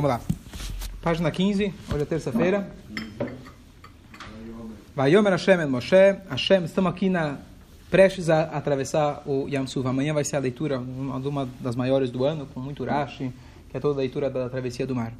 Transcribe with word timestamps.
Vamos 0.00 0.10
lá. 0.10 0.22
Página 1.02 1.30
15, 1.30 1.74
hoje 1.92 2.02
é 2.02 2.06
terça-feira. 2.06 2.66
Vayomer 4.96 5.32
Hashem 5.32 5.60
el 5.60 5.68
Moshe. 5.68 6.16
Hashem, 6.30 6.64
estamos 6.64 6.90
aqui 6.90 7.10
na, 7.10 7.36
prestes 7.90 8.30
a 8.30 8.44
atravessar 8.44 9.22
o 9.26 9.46
Yam 9.50 9.66
Suf. 9.66 9.86
Amanhã 9.86 10.14
vai 10.14 10.24
ser 10.24 10.36
a 10.36 10.38
leitura, 10.38 10.78
uma, 10.78 11.16
uma 11.18 11.48
das 11.60 11.76
maiores 11.76 12.10
do 12.10 12.24
ano, 12.24 12.46
com 12.46 12.58
muito 12.58 12.82
Rashi, 12.86 13.30
que 13.68 13.76
é 13.76 13.80
toda 13.80 13.96
a 13.96 13.98
leitura 13.98 14.30
da 14.30 14.48
travessia 14.48 14.86
do 14.86 14.94
mar. 14.94 15.12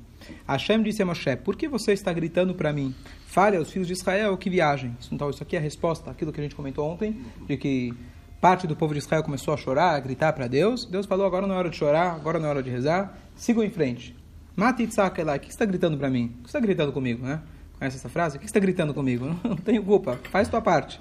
Hashem 0.49 0.83
disse 0.83 1.03
a 1.03 1.05
Moshe, 1.05 1.37
por 1.37 1.55
que 1.55 1.69
você 1.69 1.93
está 1.93 2.11
gritando 2.11 2.55
para 2.55 2.73
mim? 2.73 2.95
Fale 3.27 3.59
aos 3.59 3.71
filhos 3.71 3.87
de 3.87 3.93
Israel 3.93 4.39
que 4.39 4.49
viajem. 4.49 4.97
Então, 5.13 5.29
isso 5.29 5.43
aqui 5.43 5.55
é 5.55 5.59
a 5.59 5.63
resposta 5.63 6.11
àquilo 6.11 6.33
que 6.33 6.41
a 6.41 6.43
gente 6.43 6.55
comentou 6.55 6.91
ontem, 6.91 7.21
de 7.47 7.59
que 7.59 7.93
parte 8.41 8.67
do 8.67 8.75
povo 8.75 8.95
de 8.95 9.01
Israel 9.01 9.23
começou 9.23 9.53
a 9.53 9.57
chorar, 9.59 9.91
a 9.91 10.01
gritar 10.01 10.33
para 10.33 10.47
Deus. 10.47 10.87
Deus 10.87 11.05
falou, 11.05 11.27
agora 11.27 11.47
não 11.47 11.57
é 11.57 11.59
hora 11.59 11.69
de 11.69 11.77
chorar, 11.77 12.15
agora 12.15 12.39
não 12.39 12.47
é 12.47 12.49
hora 12.49 12.63
de 12.63 12.71
rezar. 12.71 13.19
Sigam 13.37 13.63
em 13.63 13.71
frente. 13.71 14.22
Mate 14.55 14.83
Itzakelai, 14.83 15.39
o 15.39 15.41
que 15.41 15.47
você 15.47 15.53
está 15.53 15.65
gritando 15.65 15.97
para 15.97 16.11
mim? 16.11 16.27
O 16.27 16.29
que 16.29 16.51
você 16.51 16.59
está 16.59 16.61
gritando 16.61 16.93
comigo, 16.93 17.25
né? 17.25 17.41
Conhece 17.79 17.97
essa 17.97 18.09
frase? 18.09 18.37
O 18.37 18.39
que 18.39 18.47
você 18.47 18.51
está 18.51 18.61
gritando 18.61 18.93
comigo? 18.93 19.27
Não, 19.27 19.39
não 19.51 19.57
tenho 19.57 19.83
culpa, 19.83 20.19
faz 20.31 20.49
tua 20.49 20.61
parte. 20.61 21.01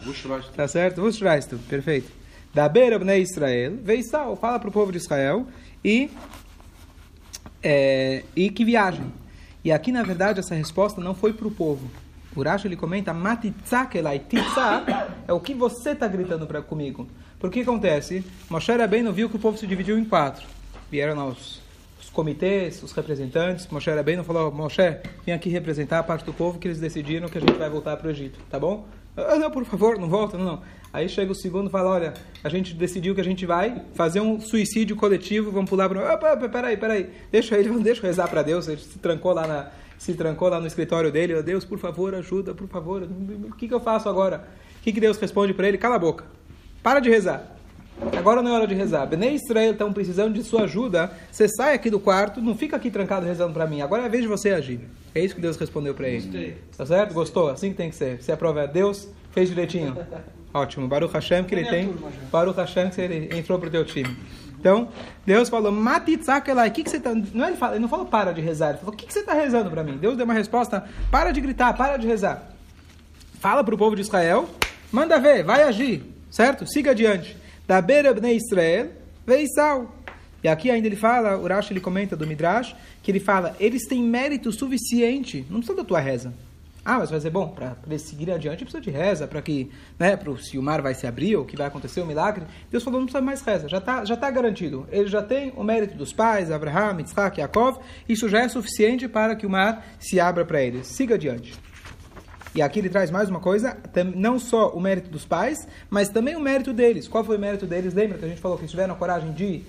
Tá 0.55 0.67
certo? 0.67 1.01
Vushrastu, 1.01 1.57
perfeito. 1.69 2.11
Da 2.53 2.67
beira 2.67 2.97
bnei 2.97 3.21
Israel, 3.21 3.77
Veissal, 3.81 4.35
fala 4.35 4.59
para 4.59 4.69
o 4.69 4.71
povo 4.71 4.91
de 4.91 4.97
Israel 4.97 5.47
e, 5.83 6.09
é, 7.61 8.23
e 8.35 8.49
que 8.49 8.65
viajem. 8.65 9.11
E 9.63 9.71
aqui, 9.71 9.91
na 9.91 10.01
verdade, 10.01 10.39
essa 10.39 10.55
resposta 10.55 10.99
não 10.99 11.13
foi 11.13 11.33
para 11.33 11.47
o 11.47 11.51
povo. 11.51 11.89
O 12.35 12.41
Rashi, 12.41 12.67
ele 12.67 12.77
comenta, 12.77 13.13
Matitzakelai, 13.13 14.19
Titza 14.19 14.83
é 15.27 15.33
o 15.33 15.39
que 15.39 15.53
você 15.53 15.91
está 15.91 16.07
gritando 16.07 16.47
pra, 16.47 16.61
comigo. 16.61 17.07
Por 17.39 17.51
que 17.51 17.61
acontece? 17.61 18.25
Moshe 18.49 18.71
Rabbeinu 18.71 19.11
viu 19.11 19.29
que 19.29 19.35
o 19.35 19.39
povo 19.39 19.57
se 19.57 19.67
dividiu 19.67 19.99
em 19.99 20.05
quatro. 20.05 20.47
Vieram 20.89 21.15
os 22.01 22.09
comitês, 22.09 22.81
os 22.81 22.91
representantes, 22.91 23.67
Moshe 23.67 23.89
Rabbeinu 23.89 24.23
falou, 24.23 24.51
Moshe, 24.51 24.97
vem 25.23 25.35
aqui 25.35 25.49
representar 25.49 25.99
a 25.99 26.03
parte 26.03 26.25
do 26.25 26.33
povo 26.33 26.57
que 26.57 26.67
eles 26.67 26.79
decidiram 26.79 27.29
que 27.29 27.37
a 27.37 27.41
gente 27.41 27.53
vai 27.53 27.69
voltar 27.69 27.95
para 27.95 28.07
o 28.07 28.11
Egito, 28.11 28.39
tá 28.49 28.59
bom? 28.59 28.87
Ah, 29.15 29.35
não, 29.35 29.51
por 29.51 29.63
favor, 29.65 29.99
não 29.99 30.09
volta, 30.09 30.37
não, 30.37 30.45
não. 30.45 30.61
Aí 30.91 31.07
chega 31.07 31.31
o 31.31 31.35
segundo 31.35 31.67
e 31.67 31.69
fala, 31.69 31.89
olha, 31.91 32.13
a 32.43 32.49
gente 32.49 32.73
decidiu 32.73 33.13
que 33.13 33.21
a 33.21 33.23
gente 33.23 33.45
vai 33.45 33.83
fazer 33.93 34.19
um 34.19 34.41
suicídio 34.41 34.95
coletivo, 34.95 35.51
vamos 35.51 35.69
pular 35.69 35.87
para... 35.87 36.13
Opa, 36.15 36.49
peraí, 36.49 36.75
peraí, 36.75 37.09
deixa 37.31 37.57
ele, 37.57 37.69
deixa 37.79 38.01
eu 38.01 38.07
rezar 38.07 38.27
para 38.27 38.41
Deus, 38.41 38.67
ele 38.67 38.81
se 38.81 38.97
trancou 38.97 39.33
lá 39.33 39.47
na... 39.47 39.69
Se 39.99 40.15
trancou 40.15 40.49
lá 40.49 40.59
no 40.59 40.65
escritório 40.65 41.11
dele, 41.11 41.35
oh, 41.35 41.43
Deus, 41.43 41.63
por 41.63 41.77
favor, 41.77 42.15
ajuda, 42.15 42.55
por 42.55 42.67
favor, 42.67 43.03
o 43.03 43.55
que, 43.55 43.67
que 43.67 43.73
eu 43.73 43.79
faço 43.79 44.09
agora? 44.09 44.47
O 44.79 44.83
que, 44.83 44.91
que 44.91 44.99
Deus 44.99 45.15
responde 45.17 45.53
para 45.53 45.67
ele? 45.67 45.77
Cala 45.77 45.97
a 45.97 45.99
boca, 45.99 46.25
para 46.81 46.99
de 46.99 47.07
rezar. 47.07 47.60
Agora 48.17 48.41
não 48.41 48.51
é 48.51 48.53
hora 48.55 48.67
de 48.67 48.73
rezar. 48.73 49.05
Bnei 49.05 49.35
Israel 49.35 49.71
estão 49.71 49.93
precisando 49.93 50.33
de 50.33 50.43
sua 50.43 50.63
ajuda. 50.63 51.11
Você 51.31 51.47
sai 51.47 51.75
aqui 51.75 51.89
do 51.89 51.99
quarto, 51.99 52.41
não 52.41 52.55
fica 52.55 52.75
aqui 52.75 52.89
trancado 52.89 53.25
rezando 53.25 53.53
para 53.53 53.67
mim. 53.67 53.81
Agora 53.81 54.03
é 54.03 54.05
a 54.05 54.09
vez 54.09 54.23
de 54.23 54.27
você 54.27 54.49
agir. 54.51 54.79
É 55.13 55.23
isso 55.23 55.35
que 55.35 55.41
Deus 55.41 55.57
respondeu 55.57 55.93
para 55.93 56.07
ele. 56.07 56.23
Gostei. 56.23 56.57
Tá 56.77 56.85
certo? 56.85 57.13
Gostou? 57.13 57.49
Assim 57.49 57.69
que 57.69 57.75
tem 57.75 57.89
que 57.89 57.95
ser. 57.95 58.21
Você 58.21 58.31
aprova 58.31 58.65
Deus, 58.67 59.07
fez 59.31 59.49
direitinho. 59.49 59.95
Ótimo. 60.53 60.87
Baruch 60.87 61.13
Hashem 61.13 61.43
que 61.43 61.55
ele 61.55 61.65
tem. 61.65 61.93
Baruch 62.31 62.57
Hashem 62.57 62.89
que 62.89 63.01
ele 63.01 63.37
entrou 63.37 63.57
pro 63.59 63.69
teu 63.69 63.85
time. 63.85 64.17
Então, 64.59 64.89
Deus 65.25 65.49
falou, 65.49 65.71
Matitzakelai, 65.71 66.69
o 66.69 66.71
que, 66.71 66.83
que 66.83 66.89
você 66.89 66.97
está... 66.97 67.15
Não, 67.15 67.45
é 67.45 67.47
ele, 67.47 67.57
fala, 67.57 67.73
ele 67.73 67.81
não 67.81 67.89
falou 67.89 68.05
para 68.05 68.31
de 68.31 68.41
rezar, 68.41 68.69
ele 68.69 68.77
falou, 68.77 68.93
o 68.93 68.95
que, 68.95 69.07
que 69.07 69.13
você 69.13 69.21
está 69.21 69.33
rezando 69.33 69.71
para 69.71 69.83
mim? 69.83 69.97
Deus 69.97 70.15
deu 70.15 70.23
uma 70.23 70.35
resposta, 70.35 70.85
para 71.09 71.31
de 71.31 71.41
gritar, 71.41 71.73
para 71.73 71.97
de 71.97 72.05
rezar. 72.05 72.47
Fala 73.39 73.63
para 73.63 73.73
o 73.73 73.77
povo 73.77 73.95
de 73.95 74.03
Israel, 74.03 74.47
manda 74.91 75.19
ver, 75.19 75.43
vai 75.43 75.63
agir, 75.63 76.03
certo? 76.29 76.71
Siga 76.71 76.91
adiante. 76.91 77.35
Da 77.71 77.81
beira 77.81 78.13
Israel. 78.33 78.91
E 80.43 80.47
aqui 80.49 80.69
ainda 80.69 80.87
ele 80.89 80.97
fala, 80.97 81.37
o 81.37 81.47
Rashi 81.47 81.71
ele 81.71 81.79
comenta 81.79 82.17
do 82.17 82.27
Midrash, 82.27 82.75
que 83.01 83.09
ele 83.09 83.19
fala, 83.21 83.55
eles 83.61 83.87
têm 83.87 84.03
mérito 84.03 84.51
suficiente, 84.51 85.45
não 85.49 85.59
precisa 85.59 85.77
da 85.77 85.85
tua 85.85 86.01
reza. 86.01 86.33
Ah, 86.83 86.99
mas 86.99 87.09
vai 87.09 87.21
ser 87.21 87.29
bom, 87.29 87.47
para 87.47 87.77
eles 87.87 88.01
seguirem 88.01 88.35
adiante 88.35 88.65
precisa 88.65 88.81
de 88.81 88.89
reza, 88.89 89.25
para 89.25 89.41
que, 89.41 89.71
né, 89.97 90.17
pro, 90.17 90.37
se 90.37 90.57
o 90.57 90.61
mar 90.61 90.81
vai 90.81 90.93
se 90.93 91.07
abrir 91.07 91.37
ou 91.37 91.45
que 91.45 91.55
vai 91.55 91.67
acontecer 91.67 92.01
o 92.01 92.05
milagre. 92.05 92.43
Deus 92.69 92.83
falou, 92.83 92.99
não 92.99 93.05
precisa 93.05 93.23
mais 93.23 93.41
reza, 93.41 93.69
já 93.69 93.77
está 93.77 94.03
já 94.03 94.17
tá 94.17 94.29
garantido. 94.29 94.85
Ele 94.91 95.07
já 95.07 95.21
tem 95.21 95.53
o 95.55 95.63
mérito 95.63 95.95
dos 95.95 96.11
pais, 96.11 96.51
Abraham, 96.51 96.97
Yitzhak, 96.97 97.39
Yaakov, 97.39 97.79
isso 98.09 98.27
já 98.27 98.41
é 98.41 98.49
suficiente 98.49 99.07
para 99.07 99.33
que 99.33 99.45
o 99.45 99.49
mar 99.49 99.87
se 99.97 100.19
abra 100.19 100.43
para 100.43 100.61
eles. 100.61 100.87
Siga 100.87 101.15
adiante. 101.15 101.53
E 102.53 102.61
aqui 102.61 102.79
ele 102.79 102.89
traz 102.89 103.09
mais 103.09 103.29
uma 103.29 103.39
coisa, 103.39 103.77
não 104.15 104.37
só 104.37 104.69
o 104.71 104.79
mérito 104.79 105.09
dos 105.09 105.25
pais, 105.25 105.67
mas 105.89 106.09
também 106.09 106.35
o 106.35 106.39
mérito 106.39 106.73
deles. 106.73 107.07
Qual 107.07 107.23
foi 107.23 107.37
o 107.37 107.39
mérito 107.39 107.65
deles? 107.65 107.93
Lembra 107.93 108.17
que 108.17 108.25
a 108.25 108.27
gente 108.27 108.41
falou 108.41 108.57
que 108.57 108.63
eles 108.63 108.71
tiveram 108.71 108.93
a 108.93 108.97
coragem 108.97 109.31
de 109.31 109.63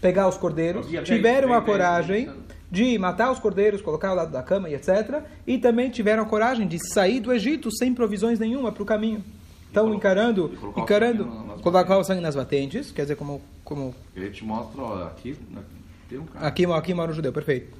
pegar 0.00 0.28
os 0.28 0.36
cordeiros, 0.36 0.86
tiveram 1.04 1.54
a 1.54 1.62
coragem 1.62 2.30
de 2.70 2.98
matar 2.98 3.30
os 3.30 3.38
cordeiros, 3.38 3.80
colocar 3.80 4.08
ao 4.08 4.16
lado 4.16 4.32
da 4.32 4.42
cama 4.42 4.68
e 4.68 4.74
etc. 4.74 5.22
E 5.46 5.58
também 5.58 5.90
tiveram 5.90 6.24
a 6.24 6.26
coragem 6.26 6.66
de 6.66 6.78
sair 6.92 7.20
do 7.20 7.32
Egito 7.32 7.70
sem 7.70 7.94
provisões 7.94 8.38
nenhuma 8.38 8.72
para 8.72 8.82
o 8.82 8.86
caminho. 8.86 9.22
Então, 9.70 9.92
encarando, 9.94 10.56
encarando, 10.76 11.24
colocar 11.62 11.98
o 11.98 12.04
sangue 12.04 12.20
nas 12.20 12.34
batentes, 12.34 12.92
quer 12.92 13.02
dizer, 13.02 13.16
como... 13.16 13.42
como 13.64 13.94
Ele 14.14 14.30
te 14.30 14.44
mostra, 14.44 14.80
ó, 14.80 15.04
aqui, 15.04 15.36
né, 15.50 15.62
tem 16.08 16.18
um 16.18 16.26
cara. 16.26 16.46
Aqui, 16.46 16.64
aqui 16.64 16.94
mora 16.94 17.10
o 17.10 17.14
judeu, 17.14 17.32
perfeito. 17.32 17.76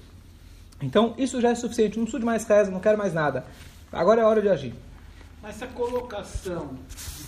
Então, 0.83 1.15
isso 1.17 1.41
já 1.41 1.51
é 1.51 1.55
suficiente, 1.55 1.97
não 1.97 2.05
preciso 2.05 2.19
de 2.19 2.27
mais 2.27 2.45
reza, 2.45 2.71
não 2.71 2.81
quero 2.81 2.99
mais 2.99 3.15
nada. 3.15 3.45
Agora 3.95 4.21
é 4.23 4.25
hora 4.25 4.41
de 4.43 4.49
agir. 4.49 4.75
Mas 5.43 5.57
essa 5.57 5.67
colocação 5.67 6.71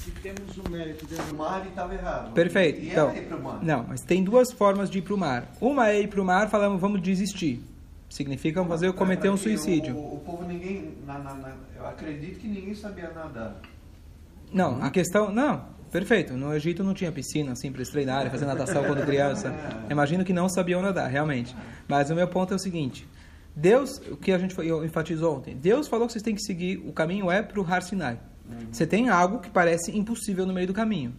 de 0.04 0.10
que 0.10 0.20
temos 0.20 0.56
o 0.56 0.70
mérito 0.70 1.04
dentro 1.06 1.34
O 1.34 1.38
mar 1.38 1.64
estava 1.66 1.94
errado. 1.94 2.32
Perfeito. 2.32 2.80
E 2.80 2.90
Então, 2.90 3.12
mar. 3.42 3.58
não, 3.62 3.84
mas 3.88 4.00
tem 4.00 4.22
duas 4.24 4.52
formas 4.52 4.88
de 4.88 4.98
ir 4.98 5.02
para 5.02 5.14
o 5.14 5.18
mar. 5.18 5.46
Uma 5.60 5.88
é 5.90 6.00
ir 6.00 6.08
para 6.08 6.20
o 6.20 6.24
mar 6.24 6.48
falando 6.48 6.78
vamos 6.78 7.02
desistir. 7.02 7.62
Significa 8.08 8.64
fazer 8.64 8.92
cometer 8.92 9.28
um 9.28 9.32
Porque 9.36 9.56
suicídio. 9.56 9.96
O, 9.96 10.14
o 10.14 10.20
povo 10.20 10.44
ninguém, 10.44 10.94
na- 11.06 11.18
na- 11.18 11.34
na- 11.34 11.52
eu 11.76 11.86
acredito 11.86 12.38
que 12.38 12.46
ninguém 12.48 12.74
sabia 12.74 13.10
nadar. 13.10 13.56
Não, 14.52 14.82
a 14.82 14.90
questão. 14.90 15.30
Não, 15.32 15.64
perfeito. 15.90 16.34
No 16.34 16.54
Egito 16.54 16.84
não 16.84 16.94
tinha 16.94 17.10
piscina 17.10 17.52
assim 17.52 17.70
para 17.70 17.78
eles 17.80 17.90
treinarem, 17.90 18.30
fazer 18.30 18.46
natação 18.46 18.84
quando 18.84 19.02
criança. 19.04 19.52
Imagino 19.90 20.24
que 20.24 20.32
não 20.32 20.48
sabiam 20.48 20.80
nadar, 20.80 21.10
realmente. 21.10 21.54
Mas 21.88 22.08
o 22.08 22.14
meu 22.14 22.28
ponto 22.28 22.52
é 22.52 22.56
o 22.56 22.58
seguinte: 22.60 23.06
Deus, 23.56 23.98
o 24.10 24.16
que 24.18 24.30
a 24.32 24.38
gente 24.38 24.54
eu 24.58 24.84
enfatizou 24.84 25.34
ontem, 25.34 25.56
Deus 25.56 25.88
falou 25.88 26.06
que 26.06 26.12
vocês 26.12 26.22
têm 26.22 26.34
que 26.34 26.42
seguir, 26.42 26.76
o 26.86 26.92
caminho 26.92 27.30
é 27.30 27.42
para 27.42 27.58
o 27.58 27.64
Har 27.64 27.82
Sinai. 27.82 28.20
Você 28.70 28.86
tem 28.86 29.08
algo 29.08 29.40
que 29.40 29.50
parece 29.50 29.96
impossível 29.96 30.44
no 30.46 30.52
meio 30.52 30.66
do 30.68 30.74
caminho. 30.74 31.14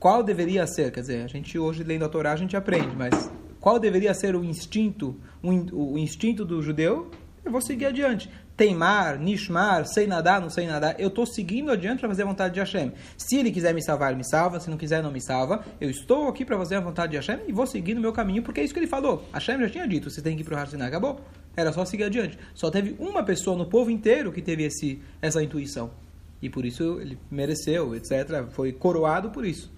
Qual 0.00 0.22
deveria 0.22 0.66
ser? 0.66 0.90
Quer 0.90 1.00
dizer, 1.00 1.22
a 1.24 1.26
gente 1.28 1.56
hoje 1.58 1.84
lendo 1.84 2.04
a 2.04 2.08
Torá 2.08 2.32
a 2.32 2.36
gente 2.36 2.56
aprende, 2.56 2.96
mas 2.96 3.30
qual 3.60 3.78
deveria 3.78 4.12
ser 4.14 4.34
o 4.34 4.42
instinto, 4.42 5.14
o, 5.42 5.52
in- 5.52 5.68
o 5.72 5.96
instinto 5.98 6.44
do 6.44 6.60
judeu? 6.62 7.10
Eu 7.44 7.52
vou 7.52 7.60
seguir 7.60 7.86
adiante. 7.86 8.28
Teimar, 8.56 9.18
nishmar, 9.18 9.84
sei 9.84 10.06
nadar, 10.06 10.40
não 10.40 10.48
sei 10.48 10.66
nadar. 10.66 10.98
Eu 10.98 11.08
estou 11.08 11.26
seguindo 11.26 11.70
adiante 11.70 12.00
para 12.00 12.08
fazer 12.08 12.22
a 12.22 12.26
vontade 12.26 12.54
de 12.54 12.60
Hashem. 12.60 12.92
Se 13.18 13.36
ele 13.36 13.50
quiser 13.50 13.74
me 13.74 13.82
salvar, 13.82 14.16
me 14.16 14.24
salva. 14.24 14.58
Se 14.58 14.70
não 14.70 14.78
quiser, 14.78 15.02
não 15.02 15.12
me 15.12 15.20
salva. 15.20 15.62
Eu 15.78 15.90
estou 15.90 16.28
aqui 16.28 16.44
para 16.44 16.56
fazer 16.56 16.76
a 16.76 16.80
vontade 16.80 17.12
de 17.12 17.16
Hashem 17.18 17.40
e 17.46 17.52
vou 17.52 17.66
seguir 17.66 17.94
no 17.94 18.00
meu 18.00 18.12
caminho, 18.12 18.42
porque 18.42 18.60
é 18.60 18.64
isso 18.64 18.72
que 18.72 18.80
ele 18.80 18.86
falou. 18.86 19.28
Hashem 19.32 19.60
já 19.60 19.68
tinha 19.68 19.86
dito, 19.86 20.08
você 20.08 20.22
tem 20.22 20.34
que 20.34 20.42
ir 20.42 20.44
para 20.44 20.56
o 20.56 20.58
Har 20.58 20.68
Sinai. 20.68 20.88
Acabou. 20.88 21.20
Era 21.54 21.70
só 21.70 21.84
seguir 21.84 22.04
adiante. 22.04 22.38
Só 22.54 22.70
teve 22.70 22.96
uma 22.98 23.22
pessoa 23.22 23.56
no 23.56 23.66
povo 23.66 23.90
inteiro 23.90 24.32
que 24.32 24.40
teve 24.40 24.64
esse, 24.64 25.02
essa 25.20 25.42
intuição. 25.42 25.90
E 26.40 26.48
por 26.48 26.64
isso 26.64 26.98
ele 27.00 27.18
mereceu, 27.30 27.94
etc. 27.94 28.46
Foi 28.50 28.72
coroado 28.72 29.30
por 29.30 29.44
isso. 29.44 29.70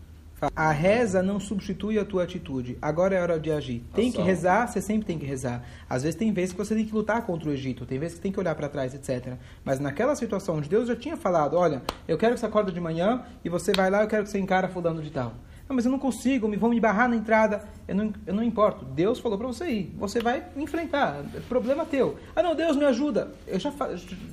A 0.54 0.70
reza 0.70 1.22
não 1.22 1.40
substitui 1.40 1.98
a 1.98 2.04
tua 2.04 2.22
atitude. 2.22 2.78
Agora 2.80 3.14
é 3.14 3.20
hora 3.20 3.40
de 3.40 3.50
agir. 3.50 3.82
Tem 3.92 4.12
que 4.12 4.22
rezar, 4.22 4.68
você 4.68 4.80
sempre 4.80 5.04
tem 5.04 5.18
que 5.18 5.26
rezar. 5.26 5.64
Às 5.88 6.04
vezes 6.04 6.16
tem 6.16 6.32
vezes 6.32 6.52
que 6.52 6.58
você 6.58 6.74
tem 6.76 6.84
que 6.84 6.94
lutar 6.94 7.26
contra 7.26 7.48
o 7.48 7.52
Egito, 7.52 7.84
tem 7.84 7.98
vezes 7.98 8.16
que 8.16 8.22
tem 8.22 8.30
que 8.30 8.38
olhar 8.38 8.54
para 8.54 8.68
trás, 8.68 8.94
etc. 8.94 9.34
Mas 9.64 9.80
naquela 9.80 10.14
situação 10.14 10.56
onde 10.56 10.68
Deus 10.68 10.86
já 10.86 10.94
tinha 10.94 11.16
falado, 11.16 11.56
olha, 11.56 11.82
eu 12.06 12.16
quero 12.16 12.34
que 12.34 12.40
você 12.40 12.46
acorda 12.46 12.70
de 12.70 12.80
manhã 12.80 13.24
e 13.44 13.48
você 13.48 13.72
vai 13.72 13.90
lá, 13.90 14.02
eu 14.02 14.08
quero 14.08 14.24
que 14.24 14.30
você 14.30 14.38
encara 14.38 14.68
fulano 14.68 15.02
de 15.02 15.10
tal. 15.10 15.34
Não, 15.68 15.76
mas 15.76 15.84
eu 15.84 15.90
não 15.90 15.98
consigo, 15.98 16.48
me 16.48 16.56
vão 16.56 16.70
me 16.70 16.80
barrar 16.80 17.08
na 17.08 17.16
entrada. 17.16 17.68
Eu 17.86 17.94
não, 17.94 18.12
eu 18.26 18.32
não 18.32 18.42
importo. 18.42 18.86
Deus 18.86 19.18
falou 19.18 19.36
para 19.36 19.46
você 19.48 19.68
ir. 19.68 19.94
Você 19.98 20.18
vai 20.18 20.46
enfrentar. 20.56 21.22
É 21.34 21.40
problema 21.40 21.84
teu. 21.84 22.16
Ah, 22.34 22.42
não, 22.42 22.54
Deus 22.54 22.74
me 22.74 22.86
ajuda. 22.86 23.34
Eu 23.46 23.60
já, 23.60 23.70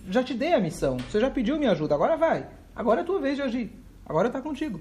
já 0.10 0.24
te 0.24 0.34
dei 0.34 0.54
a 0.54 0.62
missão. 0.62 0.96
Você 0.98 1.19
já 1.19 1.30
pediu 1.30 1.57
minha 1.57 1.72
ajuda. 1.72 1.94
Agora 1.94 2.16
vai. 2.16 2.48
Agora 2.74 3.02
é 3.02 3.04
a 3.04 3.06
tua 3.06 3.19
vez 3.19 3.36
de 3.36 3.42
agir. 3.42 3.69
Agora 4.06 4.28
está 4.28 4.40
contigo. 4.40 4.80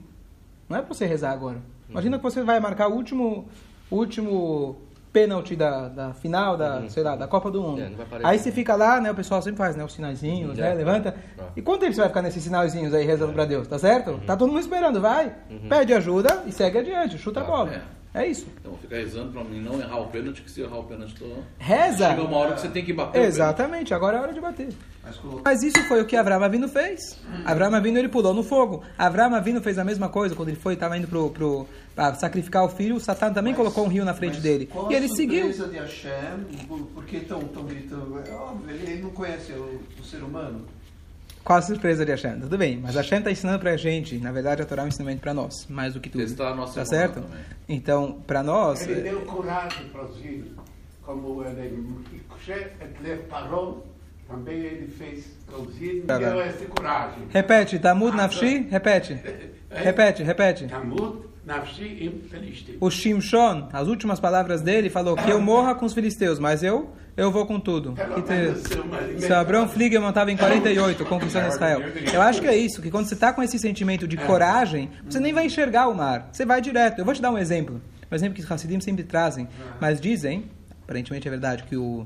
Não 0.68 0.78
é 0.78 0.82
para 0.82 0.94
você 0.94 1.06
rezar 1.06 1.32
agora. 1.32 1.58
Imagina 1.88 2.16
que 2.16 2.22
você 2.22 2.42
vai 2.42 2.58
marcar 2.60 2.88
o 2.88 2.94
último, 2.94 3.46
último 3.90 4.76
pênalti 5.12 5.54
da, 5.54 5.88
da 5.88 6.12
final 6.12 6.56
da, 6.56 6.88
sei 6.88 7.02
lá, 7.04 7.14
da 7.14 7.28
Copa 7.28 7.48
do 7.50 7.62
Mundo. 7.62 7.80
É, 7.80 7.88
vai 7.90 8.04
aparecer. 8.04 8.26
aí 8.26 8.38
você 8.38 8.50
fica 8.50 8.74
lá, 8.74 9.00
né? 9.00 9.10
O 9.12 9.14
pessoal 9.14 9.40
sempre 9.40 9.58
faz, 9.58 9.76
né? 9.76 9.84
Os 9.84 9.92
sinaizinhos, 9.92 10.58
né? 10.58 10.72
É, 10.72 10.74
Levanta. 10.74 11.10
é. 11.38 11.42
E 11.54 11.62
quanto 11.62 11.80
tempo 11.82 11.92
você 11.92 12.00
vai 12.00 12.08
ficar 12.08 12.22
nesses 12.22 12.42
sinalzinhos 12.42 12.92
aí 12.92 13.04
rezando 13.04 13.32
para 13.32 13.44
Deus, 13.44 13.68
tá 13.68 13.78
certo? 13.78 14.20
Tá 14.26 14.36
todo 14.36 14.48
mundo 14.48 14.60
esperando, 14.60 15.00
vai. 15.00 15.32
Pede 15.68 15.94
ajuda 15.94 16.42
e 16.46 16.52
segue 16.52 16.78
adiante, 16.78 17.16
chuta 17.16 17.40
a 17.40 17.44
bola. 17.44 17.82
É. 18.14 18.26
Isso. 18.28 18.46
Então 18.60 18.76
fica 18.80 18.96
rezando 18.96 19.32
pra 19.32 19.42
mim 19.42 19.60
não 19.60 19.80
errar 19.80 19.98
o 19.98 20.06
pênalti, 20.06 20.40
que 20.42 20.50
se 20.50 20.60
eu 20.60 20.66
errar 20.66 20.78
o 20.78 20.84
pênalti, 20.84 21.14
tô... 21.16 21.26
Reza. 21.58 22.08
chega 22.10 22.22
uma 22.22 22.36
hora 22.36 22.54
que 22.54 22.60
você 22.60 22.68
tem 22.68 22.84
que 22.84 22.92
bater. 22.92 23.20
o 23.20 23.24
Exatamente, 23.24 23.92
agora 23.92 24.16
é 24.18 24.20
hora 24.20 24.32
de 24.32 24.40
bater. 24.40 24.68
Mas 25.44 25.62
isso 25.62 25.82
foi 25.88 26.00
o 26.00 26.06
que 26.06 26.16
Avraham 26.16 26.42
Avinu 26.44 26.68
fez. 26.68 27.18
Avraham 27.44 27.74
Avinu 27.74 27.98
ele 27.98 28.08
pulou 28.08 28.32
no 28.32 28.42
fogo. 28.42 28.82
Avraham 28.96 29.34
Avinu 29.34 29.60
fez 29.60 29.78
a 29.78 29.84
mesma 29.84 30.08
coisa 30.08 30.34
quando 30.34 30.48
ele 30.48 30.56
foi 30.56 30.74
estava 30.74 30.96
indo 30.96 31.06
pro, 31.08 31.28
pro 31.30 31.66
pra 31.94 32.14
sacrificar 32.14 32.64
o 32.64 32.68
filho. 32.68 32.96
O 32.96 33.00
Satan 33.00 33.32
também 33.32 33.52
Mas- 33.52 33.58
colocou 33.58 33.84
um 33.84 33.88
rio 33.88 34.04
na 34.04 34.14
frente 34.14 34.34
mas 34.34 34.42
dele 34.42 34.70
e 34.90 34.94
ele 34.94 35.08
seguiu. 35.08 35.52
surpresa 35.52 35.68
de 35.68 35.78
Hashem? 35.78 36.66
Por, 36.66 36.78
por 36.86 37.04
que 37.04 37.16
estão 37.16 37.40
gritando? 37.66 38.18
É 38.26 38.32
óbvio, 38.32 38.74
ele, 38.74 38.92
ele 38.92 39.02
não 39.02 39.10
conhece 39.10 39.52
o, 39.52 39.80
o 40.00 40.04
ser 40.04 40.22
humano. 40.22 40.64
Qual 41.44 41.58
a 41.58 41.62
surpresa 41.62 42.04
de 42.06 42.10
Hashem? 42.10 42.40
Tudo 42.40 42.56
bem, 42.56 42.78
mas 42.82 42.94
Hashem 42.94 43.18
está 43.18 43.30
ensinando 43.30 43.58
pra 43.58 43.76
gente. 43.76 44.16
Na 44.16 44.32
verdade, 44.32 44.62
a 44.62 44.64
Torá 44.64 44.82
é 44.82 44.84
um 44.86 44.88
ensinamento 44.88 45.20
para 45.20 45.34
nós, 45.34 45.66
mais 45.68 45.92
do 45.92 46.00
que 46.00 46.08
tudo. 46.08 46.22
Testar 46.24 46.48
a 46.52 46.54
nossa 46.54 46.80
tá 46.80 46.86
certo? 46.86 47.20
também. 47.20 47.44
Então, 47.68 48.18
para 48.26 48.42
nós, 48.42 48.80
Ele 48.86 49.00
é, 49.00 49.02
deu 49.10 49.20
coragem 49.22 49.88
para 49.90 50.04
os 50.06 50.16
filhos. 50.16 50.48
Como 51.02 51.44
ele, 51.44 51.84
Etler 52.80 53.18
parou, 53.28 53.86
também 54.26 54.56
ele 54.58 54.88
fez 54.88 55.26
para 55.46 55.58
os 55.58 55.76
filhos, 55.76 56.06
Tá 56.06 56.16
deu 56.16 56.32
bem. 56.32 56.40
essa 56.40 56.64
coragem. 56.64 57.24
repete, 57.28 57.78
Tamud 57.78 58.14
Ah, 58.14 58.22
Nafshi, 58.22 58.66
repete. 58.70 59.20
Repete, 59.70 60.22
repete. 60.22 60.66
Tamut, 60.66 61.02
Nafshi 61.02 61.02
e 61.02 61.02
Felistim. 61.02 61.33
O 62.80 62.90
Shimshon, 62.90 63.68
as 63.72 63.86
últimas 63.86 64.18
palavras 64.18 64.62
dele, 64.62 64.88
falou 64.88 65.16
que 65.16 65.30
eu 65.30 65.40
morra 65.40 65.74
com 65.74 65.84
os 65.84 65.92
filisteus, 65.92 66.38
mas 66.38 66.62
eu 66.62 66.92
eu 67.16 67.30
vou 67.30 67.46
com 67.46 67.60
tudo. 67.60 67.94
Seu 69.18 69.36
Abrão 69.36 69.68
Fliegerman 69.68 70.08
estava 70.08 70.32
em 70.32 70.36
48, 70.36 71.04
conquistando 71.04 71.48
Israel. 71.48 71.80
Eu 72.12 72.20
acho 72.20 72.40
que 72.40 72.48
é 72.48 72.56
isso, 72.56 72.82
que 72.82 72.90
quando 72.90 73.06
você 73.06 73.14
está 73.14 73.32
com 73.32 73.42
esse 73.42 73.58
sentimento 73.58 74.08
de 74.08 74.16
coragem, 74.16 74.90
você 75.08 75.20
nem 75.20 75.32
vai 75.32 75.46
enxergar 75.46 75.88
o 75.88 75.94
mar, 75.94 76.28
você 76.32 76.44
vai 76.44 76.60
direto. 76.60 76.98
Eu 76.98 77.04
vou 77.04 77.14
te 77.14 77.22
dar 77.22 77.30
um 77.30 77.38
exemplo, 77.38 77.80
um 78.10 78.14
exemplo 78.14 78.34
que 78.34 78.40
os 78.40 78.50
Hassidim 78.50 78.80
sempre 78.80 79.04
trazem, 79.04 79.48
mas 79.80 80.00
dizem, 80.00 80.50
aparentemente 80.82 81.28
é 81.28 81.30
verdade, 81.30 81.62
que 81.64 81.76
o, 81.76 82.04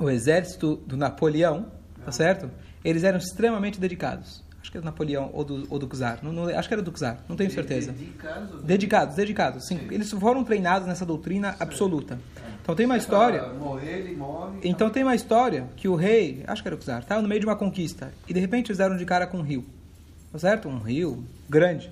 o 0.00 0.10
exército 0.10 0.76
do 0.84 0.96
Napoleão, 0.96 1.70
tá 2.04 2.10
certo? 2.10 2.50
Eles 2.84 3.04
eram 3.04 3.18
extremamente 3.18 3.78
dedicados. 3.78 4.42
Acho 4.60 4.70
que 4.72 4.76
era 4.76 4.82
do 4.82 4.86
Napoleão 4.86 5.30
ou 5.32 5.44
do, 5.44 5.66
ou 5.70 5.78
do 5.78 5.86
Czar, 5.88 6.18
não, 6.22 6.32
não- 6.32 6.48
acho 6.48 6.68
que 6.68 6.74
era 6.74 6.82
do 6.82 6.90
Czar, 6.92 7.18
não 7.28 7.36
tenho 7.36 7.50
certeza. 7.50 7.92
Dedicados 7.92 8.62
Dedicados, 8.64 9.14
dedicados. 9.14 9.64
Sim, 9.66 9.80
eles 9.90 10.10
foram 10.12 10.42
treinados 10.44 10.86
nessa 10.86 11.06
doutrina 11.06 11.54
absoluta. 11.60 12.18
Então 12.62 12.74
tem 12.74 12.84
uma 12.84 12.96
história. 12.98 13.40
Pra 13.40 13.54
morrer, 13.54 13.98
ele 14.00 14.16
morre. 14.16 14.58
Então 14.64 14.90
tem 14.90 15.02
uma 15.02 15.14
história 15.14 15.68
que 15.76 15.88
o 15.88 15.94
rei, 15.94 16.42
acho 16.46 16.60
que 16.62 16.68
era 16.68 16.74
o 16.76 16.78
Czar, 16.78 17.00
estava 17.00 17.22
no 17.22 17.28
meio 17.28 17.40
de 17.40 17.46
uma 17.46 17.56
conquista 17.56 18.12
e 18.28 18.34
de 18.34 18.40
repente 18.40 18.68
eles 18.68 18.78
deram 18.78 18.96
de 18.96 19.04
cara 19.06 19.26
com 19.26 19.38
um 19.38 19.42
rio. 19.42 19.64
Tá 20.32 20.38
certo? 20.38 20.68
Um 20.68 20.78
rio 20.78 21.24
grande. 21.48 21.86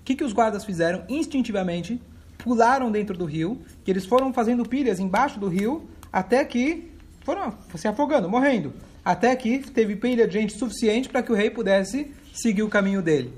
O 0.00 0.04
que, 0.04 0.14
que 0.14 0.22
os 0.22 0.32
guardas 0.32 0.64
fizeram? 0.64 1.02
Instintivamente 1.08 2.00
pularam 2.38 2.90
dentro 2.92 3.16
do 3.16 3.24
rio 3.24 3.60
e 3.86 3.90
eles 3.90 4.06
foram 4.06 4.32
fazendo 4.32 4.64
pilhas 4.64 5.00
embaixo 5.00 5.40
do 5.40 5.48
rio 5.48 5.88
até 6.12 6.44
que 6.44 6.90
foram 7.24 7.52
se 7.74 7.88
afogando, 7.88 8.28
morrendo. 8.28 8.72
Até 9.04 9.34
que 9.34 9.58
teve 9.58 9.96
pilha 9.96 10.26
de 10.26 10.34
gente 10.34 10.52
suficiente 10.52 11.08
para 11.08 11.22
que 11.22 11.32
o 11.32 11.34
rei 11.34 11.50
pudesse 11.50 12.12
seguir 12.34 12.62
o 12.62 12.68
caminho 12.68 13.02
dele. 13.02 13.32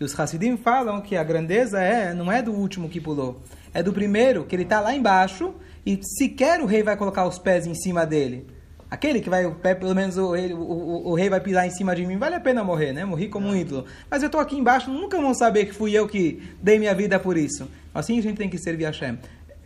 E 0.00 0.04
os 0.04 0.18
Hassidim 0.18 0.56
falam 0.56 1.00
que 1.00 1.16
a 1.16 1.24
grandeza 1.24 1.80
é 1.80 2.14
não 2.14 2.30
é 2.30 2.40
do 2.40 2.52
último 2.52 2.88
que 2.88 3.00
pulou, 3.00 3.42
é 3.74 3.82
do 3.82 3.92
primeiro, 3.92 4.44
que 4.44 4.54
ele 4.54 4.62
está 4.62 4.80
lá 4.80 4.94
embaixo 4.94 5.52
e 5.84 5.98
sequer 6.02 6.60
o 6.60 6.66
rei 6.66 6.82
vai 6.82 6.96
colocar 6.96 7.26
os 7.26 7.38
pés 7.38 7.66
em 7.66 7.74
cima 7.74 8.06
dele. 8.06 8.46
Aquele 8.90 9.20
que 9.20 9.28
vai, 9.28 9.44
o 9.44 9.54
pé, 9.54 9.74
pelo 9.74 9.94
menos 9.94 10.16
o, 10.16 10.32
rei- 10.32 10.52
o, 10.54 10.58
o, 10.58 11.10
o 11.10 11.14
rei 11.14 11.28
vai 11.28 11.40
pisar 11.40 11.66
em 11.66 11.70
cima 11.70 11.94
de 11.94 12.06
mim, 12.06 12.16
vale 12.16 12.36
a 12.36 12.40
pena 12.40 12.64
morrer, 12.64 12.92
né? 12.92 13.04
Morri 13.04 13.28
como 13.28 13.48
um 13.48 13.54
ídolo. 13.54 13.84
Mas 14.10 14.22
eu 14.22 14.26
estou 14.26 14.40
aqui 14.40 14.56
embaixo, 14.56 14.90
nunca 14.90 15.20
vão 15.20 15.34
saber 15.34 15.66
que 15.66 15.74
fui 15.74 15.92
eu 15.92 16.06
que 16.08 16.42
dei 16.62 16.78
minha 16.78 16.94
vida 16.94 17.18
por 17.20 17.36
isso. 17.36 17.68
Assim 17.94 18.18
a 18.18 18.22
gente 18.22 18.38
tem 18.38 18.48
que 18.48 18.56
servir 18.56 18.86
a 18.86 18.88
Hashem. 18.88 19.18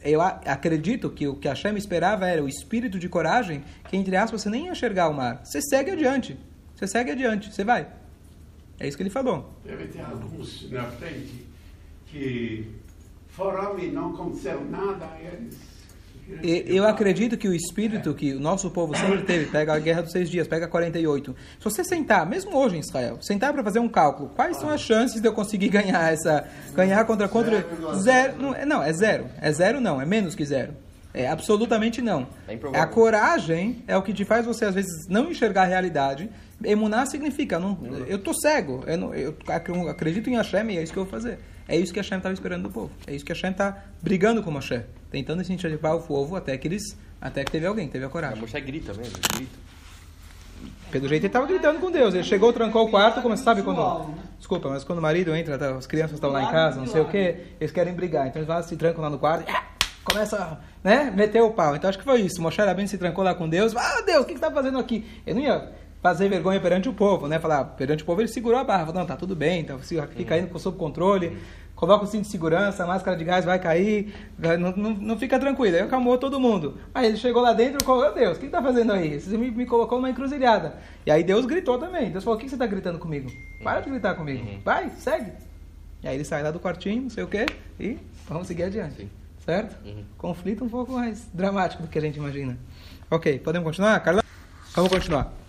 Eu 0.04 0.20
a- 0.20 0.40
acredito 0.46 1.08
que 1.10 1.26
o 1.28 1.36
que 1.36 1.46
Hashem 1.48 1.76
esperava 1.76 2.26
era 2.26 2.42
o 2.42 2.48
espírito 2.48 2.98
de 2.98 3.08
coragem, 3.08 3.62
que 3.88 3.96
entre 3.96 4.16
aspas 4.16 4.42
você 4.42 4.50
nem 4.50 4.66
ia 4.66 4.72
enxergar 4.72 5.08
o 5.08 5.14
mar. 5.14 5.40
Você 5.44 5.60
segue 5.62 5.90
adiante. 5.92 6.36
Você 6.74 6.86
segue 6.86 7.10
adiante, 7.12 7.52
você 7.52 7.62
vai. 7.64 7.86
É 8.80 8.88
isso 8.88 8.96
que 8.96 9.02
ele 9.02 9.10
falou. 9.10 9.52
Deve 9.64 9.86
ter 9.86 10.00
alguns 10.00 10.70
na 10.70 10.84
frente 10.84 11.46
que 12.06 12.66
foram 13.28 13.78
e 13.78 13.90
não 13.90 14.12
aconteceu 14.14 14.64
nada, 14.64 15.08
eles... 15.20 15.56
E- 16.42 16.64
Eu 16.76 16.86
acredito 16.86 17.36
que 17.36 17.48
o 17.48 17.54
espírito 17.54 18.14
que 18.14 18.32
o 18.34 18.40
nosso 18.40 18.70
povo 18.70 18.96
sempre 18.96 19.22
teve, 19.22 19.46
pega 19.46 19.74
a 19.74 19.78
Guerra 19.78 20.02
dos 20.02 20.12
Seis 20.12 20.30
Dias, 20.30 20.46
pega 20.46 20.66
48. 20.68 21.34
Se 21.58 21.64
você 21.64 21.82
sentar, 21.84 22.24
mesmo 22.26 22.56
hoje 22.56 22.76
em 22.76 22.80
Israel, 22.80 23.18
sentar 23.20 23.52
para 23.52 23.62
fazer 23.62 23.78
um 23.78 23.88
cálculo, 23.88 24.30
quais 24.34 24.56
são 24.56 24.68
as 24.70 24.80
chances 24.80 25.20
de 25.20 25.26
eu 25.28 25.32
conseguir 25.32 25.68
ganhar 25.68 26.12
essa, 26.12 26.44
ganhar 26.74 27.04
contra 27.04 27.28
contra 27.28 27.64
zero? 28.00 28.34
Não, 28.40 28.54
é- 28.54 28.64
não, 28.64 28.82
é 28.82 28.92
zero. 28.92 29.26
É 29.40 29.52
zero 29.52 29.80
não, 29.80 30.00
é 30.00 30.06
menos 30.06 30.34
que 30.34 30.44
zero. 30.44 30.72
É 31.14 31.28
absolutamente 31.28 32.00
não. 32.00 32.26
É. 32.74 32.80
A 32.80 32.86
coragem 32.86 33.82
é 33.86 33.94
o 33.96 34.02
que 34.02 34.14
te 34.14 34.24
faz 34.24 34.46
você 34.46 34.64
às 34.64 34.74
vezes 34.74 35.06
não 35.08 35.30
enxergar 35.30 35.62
a 35.62 35.66
realidade. 35.66 36.30
Emunar 36.64 37.06
significa, 37.06 37.58
não, 37.58 37.76
eu 38.06 38.18
tô 38.18 38.32
cego, 38.32 38.84
eu, 38.86 38.96
não, 38.96 39.14
eu 39.14 39.34
ac- 39.48 39.70
acredito 39.90 40.30
em 40.30 40.36
Hashem 40.36 40.70
e 40.70 40.78
é 40.78 40.82
isso 40.82 40.92
que 40.92 40.98
eu 40.98 41.04
vou 41.04 41.10
fazer. 41.10 41.38
É 41.68 41.76
isso 41.76 41.92
que 41.92 41.98
Hashem 41.98 42.18
estava 42.18 42.32
esperando 42.32 42.64
do 42.64 42.70
povo. 42.70 42.90
É 43.06 43.14
isso 43.14 43.24
que 43.24 43.32
Hashem 43.32 43.50
está 43.50 43.84
brigando 44.02 44.42
com 44.42 44.50
Moshe, 44.50 44.82
tentando 45.10 45.42
incentivar 45.42 45.96
o 45.96 46.02
povo 46.02 46.36
até 46.36 46.56
que 46.56 46.68
eles, 46.68 46.96
até 47.20 47.44
que 47.44 47.50
teve 47.50 47.66
alguém, 47.66 47.88
teve 47.88 48.04
a 48.04 48.08
A 48.08 48.10
coragem. 48.10 48.40
Moshe 48.40 48.60
grita 48.60 48.92
mesmo, 48.94 49.18
grita. 49.34 49.58
Pelo 50.90 51.08
jeito 51.08 51.22
ele 51.22 51.26
estava 51.28 51.46
gritando 51.46 51.80
com 51.80 51.90
Deus. 51.90 52.14
Ele 52.14 52.22
chegou, 52.22 52.52
trancou 52.52 52.86
o 52.86 52.90
quarto, 52.90 53.22
como 53.22 53.36
sabe 53.36 53.62
quando. 53.62 54.14
Desculpa, 54.38 54.68
mas 54.68 54.84
quando 54.84 54.98
o 54.98 55.02
marido 55.02 55.34
entra, 55.34 55.58
tá, 55.58 55.74
as 55.76 55.86
crianças 55.86 56.14
estão 56.14 56.30
lá 56.30 56.42
em 56.42 56.50
casa, 56.50 56.78
não 56.78 56.86
sei 56.86 57.00
o 57.00 57.06
que, 57.06 57.36
eles 57.58 57.72
querem 57.72 57.94
brigar. 57.94 58.26
Então 58.26 58.40
eles 58.40 58.46
vão, 58.46 58.62
se 58.62 58.76
trancam 58.76 59.02
lá 59.02 59.08
no 59.08 59.18
quarto 59.18 59.50
ah, 59.50 59.64
começa 60.04 60.36
a 60.36 60.58
né, 60.82 61.10
meter 61.10 61.40
o 61.42 61.50
pau. 61.52 61.74
Então 61.74 61.88
acho 61.88 61.98
que 61.98 62.04
foi 62.04 62.20
isso. 62.20 62.42
Moshe 62.42 62.60
Rabbeinu 62.60 62.88
se 62.88 62.98
trancou 62.98 63.24
lá 63.24 63.34
com 63.34 63.48
Deus. 63.48 63.74
Ah, 63.76 64.02
Deus, 64.04 64.22
o 64.22 64.26
que 64.26 64.34
está 64.34 64.50
fazendo 64.50 64.78
aqui? 64.78 65.06
Eu 65.26 65.34
não 65.34 65.42
ia 65.42 65.72
fazer 66.02 66.28
vergonha 66.28 66.60
perante 66.60 66.88
o 66.88 66.92
povo, 66.92 67.28
né? 67.28 67.38
Falar, 67.38 67.64
perante 67.64 68.02
o 68.02 68.06
povo 68.06 68.20
ele 68.20 68.28
segurou 68.28 68.58
a 68.58 68.64
barra. 68.64 68.86
Falou, 68.86 69.00
não, 69.00 69.06
tá 69.06 69.16
tudo 69.16 69.36
bem, 69.36 69.60
então 69.60 69.78
fica 69.78 70.36
indo 70.36 70.58
sob 70.58 70.76
controle. 70.76 71.38
Coloca 71.76 72.04
o 72.04 72.06
cinto 72.06 72.22
de 72.22 72.28
segurança, 72.28 72.84
a 72.84 72.86
máscara 72.86 73.16
de 73.16 73.24
gás 73.24 73.44
vai 73.44 73.58
cair, 73.58 74.14
não, 74.38 74.70
não, 74.76 74.90
não 74.90 75.18
fica 75.18 75.38
tranquilo. 75.38 75.76
Aí 75.76 75.82
acalmou 75.82 76.18
todo 76.18 76.38
mundo. 76.38 76.78
Aí 76.94 77.06
ele 77.06 77.16
chegou 77.16 77.42
lá 77.42 77.52
dentro 77.52 77.78
e 77.82 77.84
falou, 77.84 78.02
meu 78.02 78.14
Deus, 78.14 78.36
o 78.36 78.40
que 78.40 78.46
está 78.46 78.62
fazendo 78.62 78.92
aí? 78.92 79.18
Você 79.18 79.36
me, 79.36 79.50
me 79.50 79.66
colocou 79.66 79.98
numa 79.98 80.10
encruzilhada. 80.10 80.76
E 81.06 81.10
aí 81.10 81.24
Deus 81.24 81.44
gritou 81.44 81.78
também. 81.78 82.10
Deus 82.10 82.22
falou, 82.22 82.38
o 82.38 82.40
que 82.40 82.48
você 82.48 82.54
está 82.54 82.66
gritando 82.66 82.98
comigo? 82.98 83.30
Para 83.64 83.80
de 83.80 83.90
gritar 83.90 84.14
comigo. 84.14 84.46
Vai, 84.64 84.90
segue. 84.90 85.32
E 86.02 86.08
aí 86.08 86.16
ele 86.16 86.24
sai 86.24 86.42
lá 86.42 86.50
do 86.50 86.60
quartinho, 86.60 87.02
não 87.02 87.10
sei 87.10 87.24
o 87.24 87.28
quê, 87.28 87.46
e 87.78 87.98
vamos 88.28 88.46
seguir 88.48 88.64
adiante. 88.64 88.96
Sim. 88.96 89.10
Certo? 89.44 89.76
Uhum. 89.84 90.04
Conflito 90.18 90.64
um 90.64 90.68
pouco 90.68 90.92
mais 90.92 91.28
dramático 91.32 91.82
do 91.82 91.88
que 91.88 91.98
a 91.98 92.02
gente 92.02 92.16
imagina. 92.16 92.56
Ok, 93.10 93.40
podemos 93.40 93.66
continuar, 93.66 93.98
Carla? 94.00 94.22
Vamos 94.74 94.90
continuar. 94.90 95.41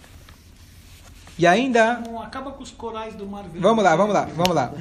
E 1.38 1.48
ainda 1.48 2.00
Não 2.00 2.22
acaba 2.22 2.52
com 2.52 2.62
os 2.62 2.72
corais 2.72 3.16
do 3.16 3.26
Mar 3.26 3.44
Vermelho. 3.44 3.64
Vamos 3.64 3.84
lá, 3.84 3.96
vamos 3.96 4.14
lá, 4.14 4.26
vamos 4.36 4.54
lá. 4.54 4.72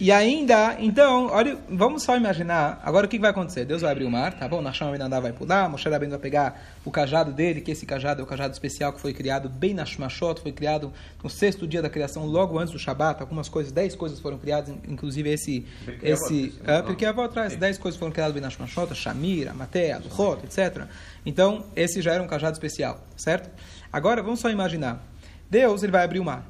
E 0.00 0.10
ainda, 0.10 0.76
então, 0.80 1.26
olha, 1.26 1.56
vamos 1.68 2.02
só 2.02 2.16
imaginar, 2.16 2.80
agora 2.82 3.06
o 3.06 3.08
que 3.08 3.18
vai 3.18 3.30
acontecer? 3.30 3.64
Deus 3.64 3.82
vai 3.82 3.92
abrir 3.92 4.04
o 4.04 4.10
mar, 4.10 4.34
tá 4.34 4.48
bom? 4.48 4.60
Nashon 4.60 4.88
Aminadá 4.88 5.20
vai 5.20 5.32
pular, 5.32 5.68
Moshe 5.68 5.88
Rabbeinu 5.88 6.10
vai 6.10 6.20
pegar 6.20 6.60
o 6.84 6.90
cajado 6.90 7.32
dele, 7.32 7.60
que 7.60 7.70
esse 7.70 7.86
cajado 7.86 8.20
é 8.20 8.24
o 8.24 8.26
cajado 8.26 8.52
especial 8.52 8.92
que 8.92 9.00
foi 9.00 9.12
criado 9.12 9.48
bem 9.48 9.74
na 9.74 9.84
Shmashot, 9.84 10.40
foi 10.40 10.50
criado 10.50 10.92
no 11.22 11.30
sexto 11.30 11.66
dia 11.66 11.80
da 11.80 11.88
criação, 11.88 12.26
logo 12.26 12.58
antes 12.58 12.72
do 12.72 12.78
Shabat, 12.78 13.20
algumas 13.20 13.48
coisas, 13.48 13.70
dez 13.70 13.94
coisas 13.94 14.18
foram 14.18 14.38
criadas, 14.38 14.74
inclusive 14.88 15.30
esse, 15.30 15.66
Pirkei 15.84 16.12
esse, 16.12 16.54
Avot, 16.64 16.70
ah, 16.70 16.82
porque 16.82 17.06
avó 17.06 17.24
atrás, 17.24 17.54
dez 17.54 17.78
coisas 17.78 17.98
foram 17.98 18.12
criadas 18.12 18.34
bem 18.34 18.42
na 18.42 18.50
Shmashot, 18.50 18.90
a 18.90 18.94
Shamir, 18.94 19.48
a 19.48 19.54
Maté, 19.54 19.92
a 19.92 19.98
Luchot, 19.98 20.44
etc. 20.44 20.86
Então, 21.24 21.64
esse 21.76 22.02
já 22.02 22.12
era 22.12 22.22
um 22.22 22.26
cajado 22.26 22.54
especial, 22.54 23.00
certo? 23.16 23.48
Agora, 23.92 24.22
vamos 24.22 24.40
só 24.40 24.50
imaginar, 24.50 25.04
Deus, 25.52 25.82
ele 25.82 25.92
vai 25.92 26.02
abrir 26.02 26.18
o 26.18 26.24
mar 26.24 26.46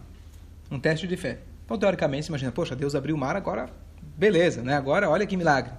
um 0.70 0.78
teste 0.78 1.08
de 1.08 1.16
fé. 1.16 1.40
Então, 1.64 1.76
teoricamente, 1.76 2.26
você 2.26 2.30
imagina, 2.30 2.52
poxa, 2.52 2.76
Deus 2.76 2.94
abriu 2.94 3.16
o 3.16 3.18
mar, 3.18 3.34
agora, 3.34 3.68
beleza, 4.16 4.62
né? 4.62 4.76
Agora, 4.76 5.10
olha 5.10 5.26
que 5.26 5.36
milagre. 5.36 5.72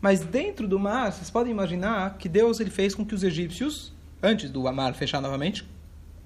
Mas 0.00 0.20
dentro 0.20 0.66
do 0.66 0.76
mar, 0.76 1.12
vocês 1.12 1.30
podem 1.30 1.52
imaginar 1.52 2.18
que 2.18 2.28
Deus 2.28 2.58
ele 2.58 2.70
fez 2.70 2.92
com 2.92 3.06
que 3.06 3.14
os 3.14 3.22
egípcios, 3.22 3.92
antes 4.20 4.50
do 4.50 4.60
mar 4.72 4.92
fechar 4.94 5.20
novamente, 5.20 5.64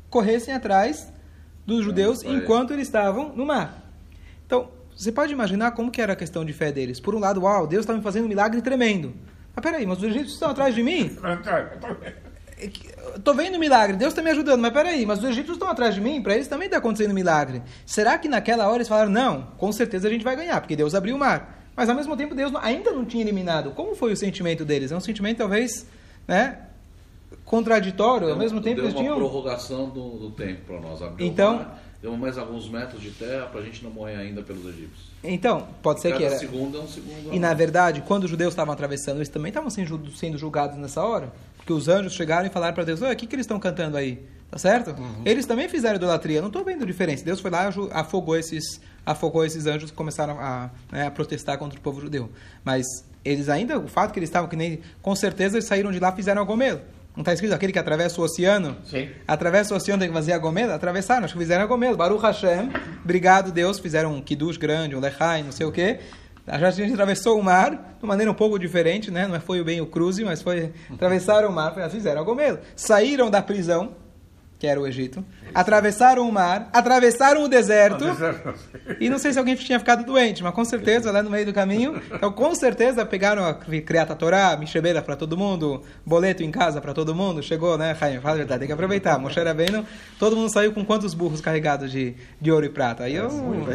corressem 0.09 0.55
atrás 0.55 1.13
dos 1.67 1.85
judeus 1.85 2.25
ele. 2.25 2.39
enquanto 2.39 2.73
eles 2.73 2.89
estavam 2.89 3.31
no 3.37 3.45
mar. 3.45 3.85
Então, 4.47 4.71
você 4.97 5.13
pode 5.13 5.31
imaginar 5.31 5.73
como 5.73 5.91
que 5.91 6.01
era 6.01 6.15
a 6.15 6.17
questão 6.17 6.47
de 6.47 6.55
fé 6.55 6.73
deles. 6.73 6.99
Por 6.99 7.15
um 7.15 7.19
lado, 7.19 7.43
uau, 7.43 7.67
Deus 7.67 7.83
está 7.83 7.93
me 7.93 8.01
fazendo 8.01 8.25
um 8.25 8.29
milagre 8.29 8.63
tremendo. 8.63 9.15
Mas 9.55 9.63
peraí, 9.63 9.87
mas 9.87 9.99
os 9.99 10.05
egípcios 10.05 10.33
estão 10.33 10.51
atrás 10.51 10.75
de 10.75 10.83
mim? 10.83 11.15
Estou 13.19 13.35
vendo 13.35 13.59
milagre, 13.59 13.97
Deus 13.97 14.13
está 14.13 14.23
me 14.23 14.31
ajudando, 14.31 14.61
mas 14.61 14.73
peraí, 14.73 15.05
mas 15.05 15.19
os 15.19 15.25
egípcios 15.25 15.57
estão 15.57 15.69
atrás 15.69 15.95
de 15.95 16.01
mim, 16.01 16.23
para 16.23 16.35
eles 16.35 16.47
também 16.49 16.67
está 16.67 16.79
acontecendo 16.79 17.11
um 17.11 17.15
milagre. 17.15 17.63
Será 17.85 18.17
que 18.17 18.29
naquela 18.29 18.67
hora 18.67 18.77
eles 18.77 18.89
falaram, 18.89 19.11
não, 19.11 19.43
com 19.57 19.73
certeza 19.73 20.07
a 20.07 20.11
gente 20.11 20.25
vai 20.25 20.37
ganhar, 20.37 20.61
porque 20.61 20.77
Deus 20.77 20.95
abriu 20.95 21.17
o 21.17 21.19
mar. 21.19 21.57
Mas 21.77 21.89
ao 21.89 21.95
mesmo 21.95 22.17
tempo 22.17 22.35
Deus 22.35 22.53
ainda 22.61 22.91
não 22.93 23.05
tinha 23.05 23.23
eliminado. 23.23 23.71
Como 23.73 23.95
foi 23.95 24.13
o 24.13 24.17
sentimento 24.17 24.65
deles? 24.65 24.91
É 24.93 24.97
um 24.97 25.01
sentimento 25.01 25.39
talvez, 25.39 25.87
né, 26.27 26.59
contraditório, 27.45 28.31
ao 28.31 28.37
mesmo 28.37 28.61
tempo 28.61 28.77
deu 28.77 28.85
eles 28.85 28.95
uma 28.95 29.01
tinham... 29.03 29.17
prorrogação 29.17 29.89
do, 29.89 30.11
do 30.19 30.31
tempo 30.31 30.61
para 30.67 30.81
nós. 30.81 31.03
Abriu 31.03 31.27
Então- 31.27 31.55
o 31.55 31.59
mar, 31.59 31.83
deu 32.01 32.17
mais 32.17 32.39
alguns 32.39 32.69
metros 32.69 33.01
de 33.03 33.11
terra 33.11 33.47
para 33.47 33.61
a 33.61 33.65
gente 33.65 33.83
não 33.83 33.91
morrer 33.91 34.17
ainda 34.17 34.43
pelos 34.43 34.65
egípcios. 34.67 35.09
Então, 35.25 35.67
pode 35.83 36.01
ser 36.01 36.11
Cada 36.11 36.19
que 36.21 36.27
era... 36.27 36.39
segundo 36.39 36.79
é 36.79 36.81
um 36.81 36.87
segundo. 36.87 37.35
E 37.35 37.39
na 37.39 37.49
mais. 37.49 37.59
verdade, 37.59 38.03
quando 38.07 38.25
os 38.25 38.31
judeus 38.31 38.53
estavam 38.53 38.73
atravessando, 38.73 39.17
eles 39.17 39.29
também 39.29 39.49
estavam 39.49 39.69
sendo 39.71 40.39
julgados 40.39 40.77
nessa 40.77 41.03
hora. 41.03 41.33
Porque 41.69 41.73
os 41.75 41.87
anjos 41.87 42.15
chegaram 42.15 42.47
e 42.47 42.51
falaram 42.51 42.75
para 42.75 42.85
Deus: 42.85 43.03
Olha, 43.03 43.13
o 43.13 43.17
que, 43.17 43.27
que 43.27 43.35
eles 43.35 43.45
estão 43.45 43.61
cantando 43.61 43.99
aí? 43.99 44.25
Tá 44.51 44.57
certo? 44.57 44.95
Eles 45.27 45.45
também 45.45 45.69
fizeram 45.69 45.97
idolatria. 45.97 46.41
Não 46.41 46.49
estou 46.49 46.65
vendo 46.65 46.87
diferença. 46.87 47.23
Deus 47.23 47.41
foi 47.41 47.51
lá 47.51 47.69
e 47.69 47.73
afogou 47.93 48.35
esses, 48.39 48.81
afogou 49.05 49.45
esses 49.45 49.67
anjos 49.67 49.91
que 49.91 49.97
começaram 49.97 50.41
a, 50.41 50.71
né, 50.91 51.07
a 51.07 51.11
protestar 51.11 51.59
contra 51.59 51.79
o 51.79 51.83
povo 51.83 52.01
judeu. 52.01 52.31
Mas 52.65 52.87
eles 53.23 53.51
ainda, 53.51 53.79
o 53.79 53.87
fato 53.87 54.15
que 54.15 54.19
eles 54.19 54.31
estavam 54.31 54.49
que 54.49 54.57
nem. 54.57 54.81
Com 55.03 55.15
certeza 55.15 55.57
eles 55.57 55.67
saíram 55.67 55.93
de 55.93 56.01
lá 56.01 56.09
e 56.09 56.17
fizeram 56.17 56.47
gomelo. 56.47 56.81
Não 57.15 57.21
está 57.21 57.35
escrito 57.35 57.53
aquele 57.53 57.73
que 57.73 57.79
atravessa 57.79 58.19
o 58.19 58.25
oceano? 58.25 58.79
Sim. 58.87 59.11
Atravessa 59.27 59.75
o 59.75 59.77
oceano 59.77 60.01
tem 60.01 60.09
que 60.09 60.15
fazer 60.15 60.33
a 60.33 60.39
gomelo? 60.39 60.73
Atravessaram, 60.73 61.27
acho 61.27 61.35
que 61.35 61.41
fizeram 61.41 61.65
a 61.65 61.67
gomelo. 61.67 61.99
Baruch 61.99 62.23
Hashem, 62.23 62.71
obrigado 63.05 63.53
Deus, 63.53 63.79
fizeram 63.79 64.15
um 64.15 64.23
kiddush 64.23 64.57
grande, 64.57 64.97
um 64.97 65.01
lechai, 65.01 65.43
não 65.43 65.53
sei 65.53 65.67
o 65.67 65.73
quê. 65.73 65.99
A 66.51 66.71
gente 66.71 66.93
atravessou 66.93 67.39
o 67.39 67.43
mar 67.43 67.71
de 67.71 68.03
uma 68.05 68.09
maneira 68.09 68.31
um 68.31 68.35
pouco 68.35 68.59
diferente, 68.59 69.11
né? 69.11 69.27
Não 69.27 69.41
foi 69.41 69.63
bem 69.63 69.81
o 69.81 69.87
cruze, 69.87 70.25
mas 70.25 70.41
foi 70.43 70.73
atravessaram 70.93 71.49
o 71.49 71.53
mar, 71.53 71.75
foi- 71.75 71.89
fizeram 71.91 72.21
a 72.21 72.25
gomelo. 72.25 72.59
Saíram 72.77 73.31
da 73.31 73.43
prisão, 73.43 73.93
que 74.59 74.67
era 74.67 74.81
o 74.81 74.87
Egito, 74.87 75.25
atravessaram 75.55 76.29
o 76.29 76.33
mar, 76.33 76.69
atravessaram 76.73 77.45
o 77.45 77.49
deserto. 77.49 78.05
E 79.01 79.09
não 79.09 79.19
sei 79.19 79.33
se 79.33 79.39
alguém 79.39 79.55
tinha 79.55 79.79
ficado 79.79 80.05
doente, 80.05 80.43
mas 80.43 80.53
com 80.55 80.65
certeza 80.65 81.13
lá 81.13 81.23
no 81.23 81.31
meio 81.31 81.47
do 81.47 81.53
caminho. 81.53 82.01
Então, 82.13 82.33
com 82.33 82.55
certeza 82.55 83.07
pegaram 83.07 83.45
a 83.45 83.55
Criata 83.55 84.15
Torá, 84.17 84.57
Michebeira 84.57 85.01
para 85.01 85.15
todo 85.17 85.37
mundo, 85.37 85.83
boleto 86.05 86.43
em 86.43 86.51
casa 86.51 86.81
para 86.81 86.93
todo 86.93 87.15
mundo. 87.15 87.43
Chegou, 87.43 87.79
né, 87.79 87.95
Jaime? 87.95 88.21
Fala 88.21 88.35
a 88.35 88.39
verdade, 88.39 88.59
tem 88.61 88.67
que 88.67 88.73
aproveitar. 88.73 89.19
Moshe 89.19 89.39
Rabbeinu, 89.41 89.85
todo 90.19 90.37
mundo 90.37 90.51
saiu 90.53 90.73
com 90.73 90.85
quantos 90.85 91.15
burros 91.15 91.41
carregados 91.41 91.91
de, 91.93 92.15
de 92.41 92.51
ouro 92.51 92.67
e 92.67 92.69
prata? 92.69 93.05
Aí 93.05 93.15
eu, 93.15 93.29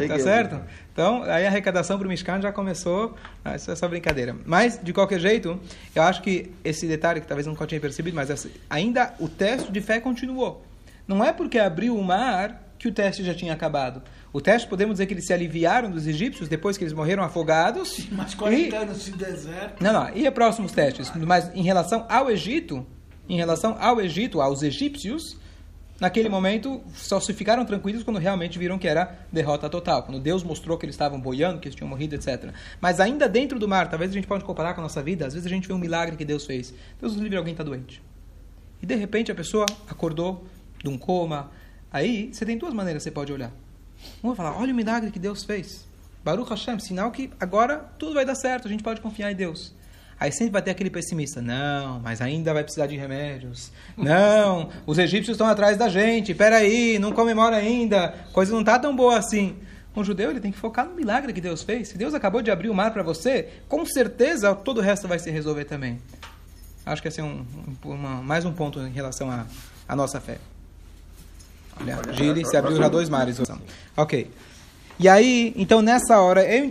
tá 0.08 0.18
certo? 0.18 0.60
Então, 0.92 1.22
aí 1.24 1.44
a 1.44 1.48
arrecadação 1.48 1.98
para 1.98 2.06
o 2.06 2.08
Mishkan 2.10 2.40
já 2.40 2.52
começou. 2.52 3.14
Ah, 3.44 3.56
isso 3.56 3.70
é 3.70 3.74
só 3.74 3.88
brincadeira. 3.88 4.36
Mas, 4.44 4.78
de 4.82 4.92
qualquer 4.92 5.18
jeito, 5.18 5.58
eu 5.94 6.02
acho 6.02 6.22
que 6.22 6.52
esse 6.62 6.86
detalhe 6.86 7.20
que 7.20 7.26
talvez 7.26 7.46
eu 7.46 7.52
nunca 7.52 7.66
tinha 7.66 7.80
percebido, 7.80 8.14
mas 8.14 8.30
essa- 8.30 8.48
ainda 8.70 9.12
o 9.18 9.28
teste 9.28 9.72
de 9.72 9.80
fé 9.80 9.98
continuou. 9.98 10.62
Não 11.06 11.22
é 11.22 11.32
porque 11.32 11.58
abriu 11.58 11.96
o 11.96 12.02
mar 12.02 12.64
que 12.78 12.88
o 12.88 12.92
teste 12.92 13.24
já 13.24 13.34
tinha 13.34 13.52
acabado. 13.52 14.02
O 14.32 14.40
teste, 14.40 14.68
podemos 14.68 14.94
dizer 14.94 15.06
que 15.06 15.14
eles 15.14 15.26
se 15.26 15.32
aliviaram 15.32 15.90
dos 15.90 16.06
egípcios 16.06 16.48
depois 16.48 16.76
que 16.76 16.84
eles 16.84 16.92
morreram 16.92 17.22
afogados. 17.22 18.06
Mas 18.10 18.32
e, 18.32 18.36
40 18.36 18.76
anos 18.76 19.04
de 19.04 19.12
deserto. 19.12 19.82
não, 19.82 19.92
não, 19.92 20.16
e 20.16 20.30
próximos 20.30 20.72
testes. 20.72 21.10
Mas 21.14 21.54
em 21.54 21.62
relação 21.62 22.04
ao 22.08 22.30
Egito, 22.30 22.86
em 23.28 23.36
relação 23.36 23.76
ao 23.80 24.00
Egito, 24.00 24.40
aos 24.40 24.62
egípcios, 24.62 25.38
naquele 26.00 26.28
momento 26.28 26.82
só 26.94 27.20
se 27.20 27.32
ficaram 27.32 27.64
tranquilos 27.64 28.02
quando 28.02 28.18
realmente 28.18 28.58
viram 28.58 28.78
que 28.78 28.88
era 28.88 29.18
derrota 29.32 29.70
total. 29.70 30.02
Quando 30.02 30.20
Deus 30.20 30.42
mostrou 30.42 30.76
que 30.76 30.84
eles 30.84 30.94
estavam 30.94 31.20
boiando, 31.20 31.60
que 31.60 31.68
eles 31.68 31.76
tinham 31.76 31.88
morrido, 31.88 32.14
etc. 32.16 32.52
Mas 32.80 33.00
ainda 33.00 33.28
dentro 33.28 33.58
do 33.58 33.68
mar, 33.68 33.88
talvez 33.88 34.10
a 34.10 34.14
gente 34.14 34.26
pode 34.26 34.44
comparar 34.44 34.74
com 34.74 34.80
a 34.80 34.82
nossa 34.82 35.02
vida, 35.02 35.26
às 35.26 35.32
vezes 35.32 35.46
a 35.46 35.50
gente 35.50 35.68
vê 35.68 35.72
um 35.72 35.78
milagre 35.78 36.16
que 36.16 36.24
Deus 36.24 36.44
fez. 36.44 36.74
Deus 37.00 37.12
nos 37.12 37.22
livre 37.22 37.38
alguém 37.38 37.52
está 37.52 37.64
doente. 37.64 38.02
E 38.82 38.86
de 38.86 38.94
repente 38.94 39.32
a 39.32 39.34
pessoa 39.34 39.64
acordou 39.88 40.44
de 40.84 40.88
um 40.90 40.96
coma. 40.98 41.50
Aí 41.90 42.30
você 42.32 42.44
tem 42.44 42.56
duas 42.58 42.72
maneiras 42.74 43.02
que 43.02 43.08
você 43.08 43.14
pode 43.14 43.32
olhar. 43.32 43.50
Uma 44.22 44.34
é 44.34 44.36
falar, 44.36 44.56
olha 44.58 44.72
o 44.72 44.76
milagre 44.76 45.10
que 45.10 45.18
Deus 45.18 45.42
fez. 45.42 45.86
Baruch 46.22 46.48
Hashem, 46.50 46.78
sinal 46.78 47.10
que 47.10 47.30
agora 47.40 47.78
tudo 47.98 48.14
vai 48.14 48.24
dar 48.24 48.34
certo, 48.34 48.68
a 48.68 48.70
gente 48.70 48.82
pode 48.82 49.00
confiar 49.00 49.32
em 49.32 49.34
Deus. 49.34 49.74
Aí 50.20 50.30
sempre 50.30 50.52
vai 50.52 50.62
ter 50.62 50.70
aquele 50.70 50.90
pessimista, 50.90 51.42
não, 51.42 51.98
mas 52.00 52.20
ainda 52.20 52.52
vai 52.54 52.62
precisar 52.62 52.86
de 52.86 52.96
remédios. 52.96 53.72
Não, 53.98 54.70
os 54.86 54.96
egípcios 54.96 55.34
estão 55.34 55.46
atrás 55.46 55.76
da 55.76 55.88
gente, 55.88 56.32
peraí, 56.32 56.98
não 57.00 57.12
comemora 57.12 57.56
ainda, 57.56 58.14
coisa 58.32 58.52
não 58.52 58.60
está 58.60 58.78
tão 58.78 58.94
boa 58.94 59.18
assim. 59.18 59.56
Um 59.96 60.04
judeu 60.04 60.30
ele 60.30 60.40
tem 60.40 60.52
que 60.52 60.58
focar 60.58 60.86
no 60.86 60.94
milagre 60.94 61.32
que 61.32 61.40
Deus 61.40 61.62
fez. 61.62 61.88
Se 61.88 61.98
Deus 61.98 62.14
acabou 62.14 62.42
de 62.42 62.50
abrir 62.50 62.68
o 62.70 62.74
mar 62.74 62.92
para 62.92 63.02
você, 63.02 63.48
com 63.68 63.84
certeza 63.84 64.54
todo 64.54 64.78
o 64.78 64.80
resto 64.80 65.06
vai 65.08 65.18
se 65.18 65.30
resolver 65.30 65.64
também. 65.64 66.00
Acho 66.86 67.02
que 67.02 67.08
esse 67.08 67.20
é 67.20 67.24
um, 67.24 67.44
um- 67.84 67.90
uma- 67.90 68.22
mais 68.22 68.44
um 68.44 68.52
ponto 68.52 68.80
em 68.80 68.92
relação 68.92 69.30
à 69.30 69.46
à 69.86 69.94
nossa 69.96 70.20
fé. 70.20 70.38
Gili, 72.12 72.44
se 72.46 72.56
abriu 72.56 72.76
já 72.76 72.88
dois 72.88 73.08
mares. 73.08 73.40
Ok. 73.96 74.30
E 74.96 75.08
aí, 75.08 75.52
então 75.56 75.82
nessa 75.82 76.20
hora, 76.20 76.44
eu 76.44 76.70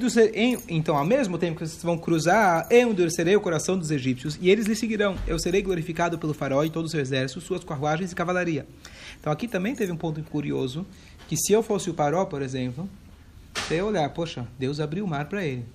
então 0.70 0.96
ao 0.96 1.04
mesmo 1.04 1.38
tempo 1.38 1.60
que 1.60 1.68
vocês 1.68 1.84
vão 1.84 1.98
cruzar, 1.98 2.66
eu 2.70 2.90
endurecerei 2.90 3.36
o 3.36 3.42
coração 3.42 3.78
dos 3.78 3.92
egípcios 3.92 4.38
e 4.42 4.50
eles 4.50 4.66
lhe 4.66 4.76
seguirão. 4.76 5.16
Eu 5.28 5.38
serei 5.38 5.62
glorificado 5.62 6.18
pelo 6.18 6.34
faraó 6.34 6.64
e 6.64 6.70
todo 6.70 6.86
o 6.86 6.90
seu 6.90 7.02
exército, 7.02 7.42
suas 7.42 7.66
carruagens 7.66 8.14
e 8.14 8.16
cavalaria. 8.16 8.66
Então 9.20 9.32
aqui 9.32 9.46
também 9.46 9.76
teve 9.76 9.92
um 9.92 9.98
ponto 9.98 10.24
curioso, 10.24 10.86
que 11.28 11.36
se 11.36 11.52
eu 11.52 11.62
fosse 11.62 11.90
o 11.90 11.94
faraó, 11.94 12.24
por 12.24 12.42
exemplo, 12.42 12.90
você 13.54 13.76
ia 13.76 13.86
olhar, 13.86 14.10
poxa, 14.10 14.48
Deus 14.58 14.80
abriu 14.80 15.04
o 15.04 15.08
mar 15.08 15.26
para 15.26 15.44
ele. 15.44 15.66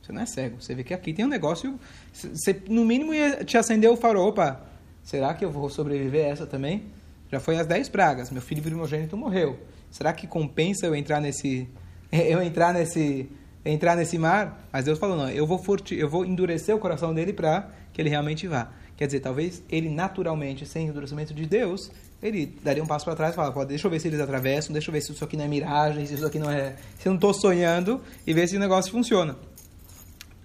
Você 0.00 0.12
não 0.12 0.22
é 0.22 0.26
cego. 0.26 0.60
Você 0.60 0.74
vê 0.74 0.84
que 0.84 0.92
aqui 0.92 1.12
tem 1.12 1.24
um 1.24 1.28
negócio. 1.28 1.78
Você, 2.12 2.62
no 2.68 2.84
mínimo, 2.84 3.14
ia 3.14 3.42
te 3.42 3.56
acender 3.56 3.90
o 3.90 3.96
farol. 3.96 4.28
Opa, 4.28 4.60
será 5.02 5.32
que 5.34 5.44
eu 5.44 5.50
vou 5.50 5.68
sobreviver 5.70 6.26
a 6.26 6.28
essa 6.28 6.46
também? 6.46 6.84
Já 7.30 7.40
foi 7.40 7.56
as 7.56 7.66
10 7.66 7.88
pragas. 7.88 8.30
Meu 8.30 8.42
filho 8.42 8.62
primogênito 8.62 9.16
morreu. 9.16 9.58
Será 9.90 10.12
que 10.12 10.26
compensa 10.26 10.86
eu 10.86 10.94
entrar 10.94 11.20
nesse. 11.20 11.68
Eu 12.12 12.42
entrar 12.42 12.72
nesse. 12.72 13.28
Entrar 13.64 13.96
nesse 13.96 14.18
mar? 14.18 14.68
Mas 14.72 14.84
Deus 14.84 14.98
falou: 14.98 15.16
não, 15.16 15.30
eu 15.30 15.46
vou, 15.46 15.58
forti, 15.58 15.96
eu 15.96 16.08
vou 16.08 16.24
endurecer 16.24 16.76
o 16.76 16.78
coração 16.78 17.14
dele 17.14 17.32
para 17.32 17.70
que 17.92 18.00
ele 18.00 18.10
realmente 18.10 18.46
vá. 18.46 18.70
Quer 18.96 19.06
dizer, 19.06 19.20
talvez 19.20 19.62
ele 19.70 19.88
naturalmente, 19.88 20.66
sem 20.66 20.86
endurecimento 20.86 21.32
de 21.34 21.46
Deus, 21.46 21.90
ele 22.22 22.54
daria 22.62 22.82
um 22.82 22.86
passo 22.86 23.04
para 23.04 23.16
trás 23.16 23.32
e 23.32 23.36
falaria: 23.36 23.54
"Pô, 23.54 23.64
deixa 23.64 23.86
eu 23.86 23.90
ver 23.90 24.00
se 24.00 24.08
eles 24.08 24.20
atravessam, 24.20 24.72
deixa 24.72 24.90
eu 24.90 24.92
ver 24.92 25.00
se 25.00 25.12
isso 25.12 25.24
aqui 25.24 25.36
não 25.36 25.44
é 25.44 25.48
miragem, 25.48 26.04
se 26.06 26.14
isso 26.14 26.26
aqui 26.26 26.38
não 26.38 26.50
é. 26.50 26.76
Se 26.98 27.08
eu 27.08 27.10
não 27.10 27.16
estou 27.16 27.32
sonhando, 27.32 28.00
e 28.26 28.32
ver 28.32 28.46
se 28.46 28.56
o 28.56 28.60
negócio 28.60 28.92
funciona. 28.92 29.36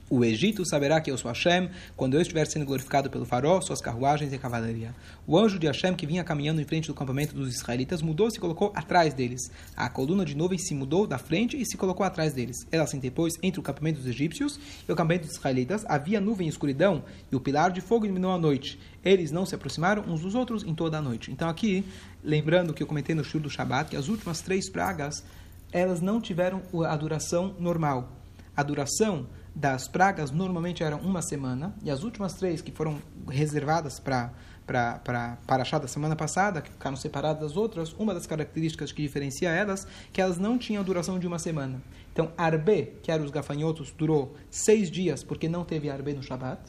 O 0.09 0.25
Egito 0.25 0.65
saberá 0.65 0.99
que 0.99 1.11
eu 1.11 1.17
sou 1.19 1.29
Hashem 1.29 1.69
quando 1.95 2.15
eu 2.15 2.21
estiver 2.21 2.47
sendo 2.47 2.65
glorificado 2.65 3.11
pelo 3.11 3.25
farol, 3.25 3.61
suas 3.61 3.79
carruagens 3.79 4.33
e 4.33 4.39
cavalaria. 4.39 4.95
O 5.27 5.37
anjo 5.37 5.59
de 5.59 5.67
Hashem 5.67 5.93
que 5.93 6.07
vinha 6.07 6.23
caminhando 6.23 6.59
em 6.59 6.65
frente 6.65 6.87
do 6.87 6.95
campamento 6.95 7.35
dos 7.35 7.53
israelitas 7.53 8.01
mudou-se 8.01 8.35
e 8.35 8.39
colocou 8.39 8.71
atrás 8.73 9.13
deles. 9.13 9.51
A 9.75 9.87
coluna 9.87 10.25
de 10.25 10.35
nuvem 10.35 10.57
se 10.57 10.73
mudou 10.73 11.05
da 11.05 11.19
frente 11.19 11.61
e 11.61 11.63
se 11.63 11.77
colocou 11.77 12.03
atrás 12.03 12.33
deles. 12.33 12.65
Ela 12.71 12.87
se 12.87 12.97
interpôs 12.97 13.35
entre 13.43 13.59
o 13.59 13.63
campamento 13.63 13.99
dos 13.99 14.07
egípcios 14.07 14.59
e 14.87 14.91
o 14.91 14.95
campamento 14.95 15.27
dos 15.27 15.35
israelitas. 15.35 15.85
Havia 15.87 16.19
nuvem 16.19 16.47
e 16.47 16.49
escuridão 16.49 17.03
e 17.31 17.35
o 17.35 17.39
pilar 17.39 17.71
de 17.71 17.79
fogo 17.79 18.05
iluminou 18.05 18.31
a 18.31 18.37
noite. 18.39 18.79
Eles 19.05 19.29
não 19.29 19.45
se 19.45 19.53
aproximaram 19.53 20.01
uns 20.07 20.21
dos 20.21 20.33
outros 20.33 20.63
em 20.63 20.73
toda 20.73 20.97
a 20.97 21.01
noite. 21.03 21.31
Então 21.31 21.47
aqui, 21.47 21.85
lembrando 22.23 22.73
que 22.73 22.81
eu 22.81 22.87
comentei 22.87 23.13
no 23.13 23.23
show 23.23 23.39
do 23.39 23.47
Shabat, 23.49 23.91
que 23.91 23.95
as 23.95 24.07
últimas 24.07 24.41
três 24.41 24.71
pragas, 24.71 25.23
elas 25.71 26.01
não 26.01 26.19
tiveram 26.19 26.63
a 26.87 26.95
duração 26.97 27.53
normal. 27.59 28.11
A 28.57 28.63
duração 28.63 29.27
das 29.59 29.89
pragas 29.89 30.31
normalmente 30.31 30.83
eram 30.83 30.99
uma 30.99 31.21
semana, 31.21 31.75
e 31.83 31.91
as 31.91 32.03
últimas 32.03 32.33
três 32.33 32.61
que 32.61 32.71
foram 32.71 32.97
reservadas 33.27 33.99
para 33.99 34.31
para 34.65 35.39
Paraxá 35.47 35.79
da 35.79 35.87
semana 35.87 36.15
passada, 36.15 36.61
que 36.61 36.69
ficaram 36.69 36.95
separadas 36.95 37.41
das 37.41 37.57
outras, 37.57 37.91
uma 37.93 38.13
das 38.13 38.27
características 38.27 38.91
que 38.91 39.01
diferencia 39.01 39.49
elas, 39.49 39.87
que 40.13 40.21
elas 40.21 40.37
não 40.37 40.59
tinham 40.59 40.83
duração 40.83 41.17
de 41.17 41.25
uma 41.25 41.39
semana. 41.39 41.81
Então, 42.13 42.31
Arbe, 42.37 42.93
que 43.01 43.11
eram 43.11 43.25
os 43.25 43.31
gafanhotos, 43.31 43.91
durou 43.97 44.35
seis 44.51 44.91
dias, 44.91 45.23
porque 45.23 45.49
não 45.49 45.65
teve 45.65 45.89
Arbe 45.89 46.13
no 46.13 46.21
Shabat. 46.21 46.61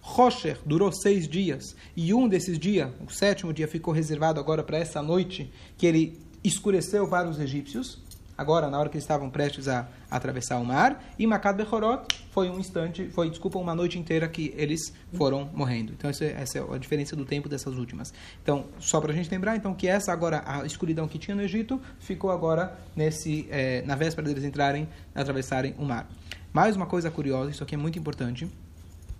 Rocher 0.00 0.60
durou 0.64 0.92
seis 0.92 1.26
dias, 1.26 1.74
e 1.96 2.14
um 2.14 2.28
desses 2.28 2.60
dias, 2.60 2.92
o 3.04 3.10
sétimo 3.12 3.52
dia, 3.52 3.66
ficou 3.66 3.92
reservado 3.92 4.38
agora 4.38 4.62
para 4.62 4.78
essa 4.78 5.02
noite, 5.02 5.52
que 5.76 5.84
ele 5.84 6.16
escureceu 6.44 7.08
para 7.08 7.28
os 7.28 7.40
egípcios, 7.40 8.00
agora 8.38 8.70
na 8.70 8.78
hora 8.78 8.88
que 8.88 8.96
eles 8.96 9.02
estavam 9.02 9.28
prestes 9.28 9.66
a, 9.66 9.88
a 10.08 10.16
atravessar 10.16 10.58
o 10.58 10.64
mar, 10.64 11.04
e 11.18 11.26
Makad 11.26 11.56
Bechorot 11.56 12.06
foi 12.30 12.48
um 12.48 12.60
instante, 12.60 13.08
foi, 13.08 13.28
desculpa, 13.28 13.58
uma 13.58 13.74
noite 13.74 13.98
inteira 13.98 14.28
que 14.28 14.54
eles 14.56 14.92
foram 15.12 15.50
morrendo. 15.52 15.92
Então 15.92 16.08
essa, 16.08 16.24
essa 16.24 16.58
é 16.58 16.74
a 16.74 16.78
diferença 16.78 17.16
do 17.16 17.24
tempo 17.24 17.48
dessas 17.48 17.74
últimas. 17.74 18.14
Então, 18.40 18.66
só 18.78 19.00
para 19.00 19.12
a 19.12 19.14
gente 19.14 19.28
lembrar, 19.28 19.56
então, 19.56 19.74
que 19.74 19.88
essa 19.88 20.12
agora, 20.12 20.44
a 20.46 20.64
escuridão 20.64 21.08
que 21.08 21.18
tinha 21.18 21.34
no 21.34 21.42
Egito, 21.42 21.80
ficou 21.98 22.30
agora 22.30 22.78
nesse, 22.94 23.48
eh, 23.50 23.82
na 23.84 23.96
véspera 23.96 24.28
deles 24.28 24.44
entrarem, 24.44 24.88
atravessarem 25.12 25.74
o 25.76 25.84
mar. 25.84 26.08
Mais 26.52 26.76
uma 26.76 26.86
coisa 26.86 27.10
curiosa, 27.10 27.50
isso 27.50 27.64
aqui 27.64 27.74
é 27.74 27.78
muito 27.78 27.98
importante, 27.98 28.48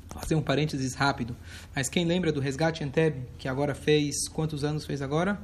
fazer 0.08 0.34
um 0.34 0.42
parênteses 0.42 0.94
rápido, 0.94 1.36
mas 1.74 1.88
quem 1.88 2.04
lembra 2.04 2.32
do 2.32 2.40
resgate 2.40 2.82
Entebbe, 2.84 3.26
que 3.36 3.48
agora 3.48 3.74
fez, 3.74 4.28
quantos 4.28 4.64
anos 4.64 4.86
fez 4.86 5.02
agora? 5.02 5.38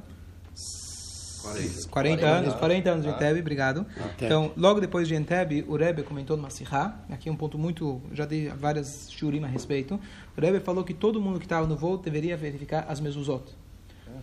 40. 1.45 1.89
40 1.89 2.25
anos, 2.25 2.53
40 2.55 2.89
anos 2.89 3.05
de 3.05 3.11
Entebbe, 3.11 3.39
obrigado. 3.39 3.85
Então, 4.21 4.51
logo 4.57 4.79
depois 4.79 5.07
de 5.07 5.15
Entebbe, 5.15 5.63
o 5.67 5.75
Rebbe 5.75 6.03
comentou 6.03 6.35
numa 6.35 6.49
Sihá, 6.49 6.99
aqui 7.09 7.29
é 7.29 7.31
um 7.31 7.35
ponto 7.35 7.57
muito, 7.57 8.01
já 8.11 8.25
dei 8.25 8.49
várias 8.49 9.11
shurim 9.11 9.43
a 9.43 9.47
respeito, 9.47 9.99
o 10.37 10.41
Rebbe 10.41 10.59
falou 10.59 10.83
que 10.83 10.93
todo 10.93 11.21
mundo 11.21 11.39
que 11.39 11.45
estava 11.45 11.65
no 11.67 11.75
voo 11.75 11.97
deveria 11.97 12.35
verificar 12.35 12.85
as 12.87 12.99
mezuzot. 12.99 13.43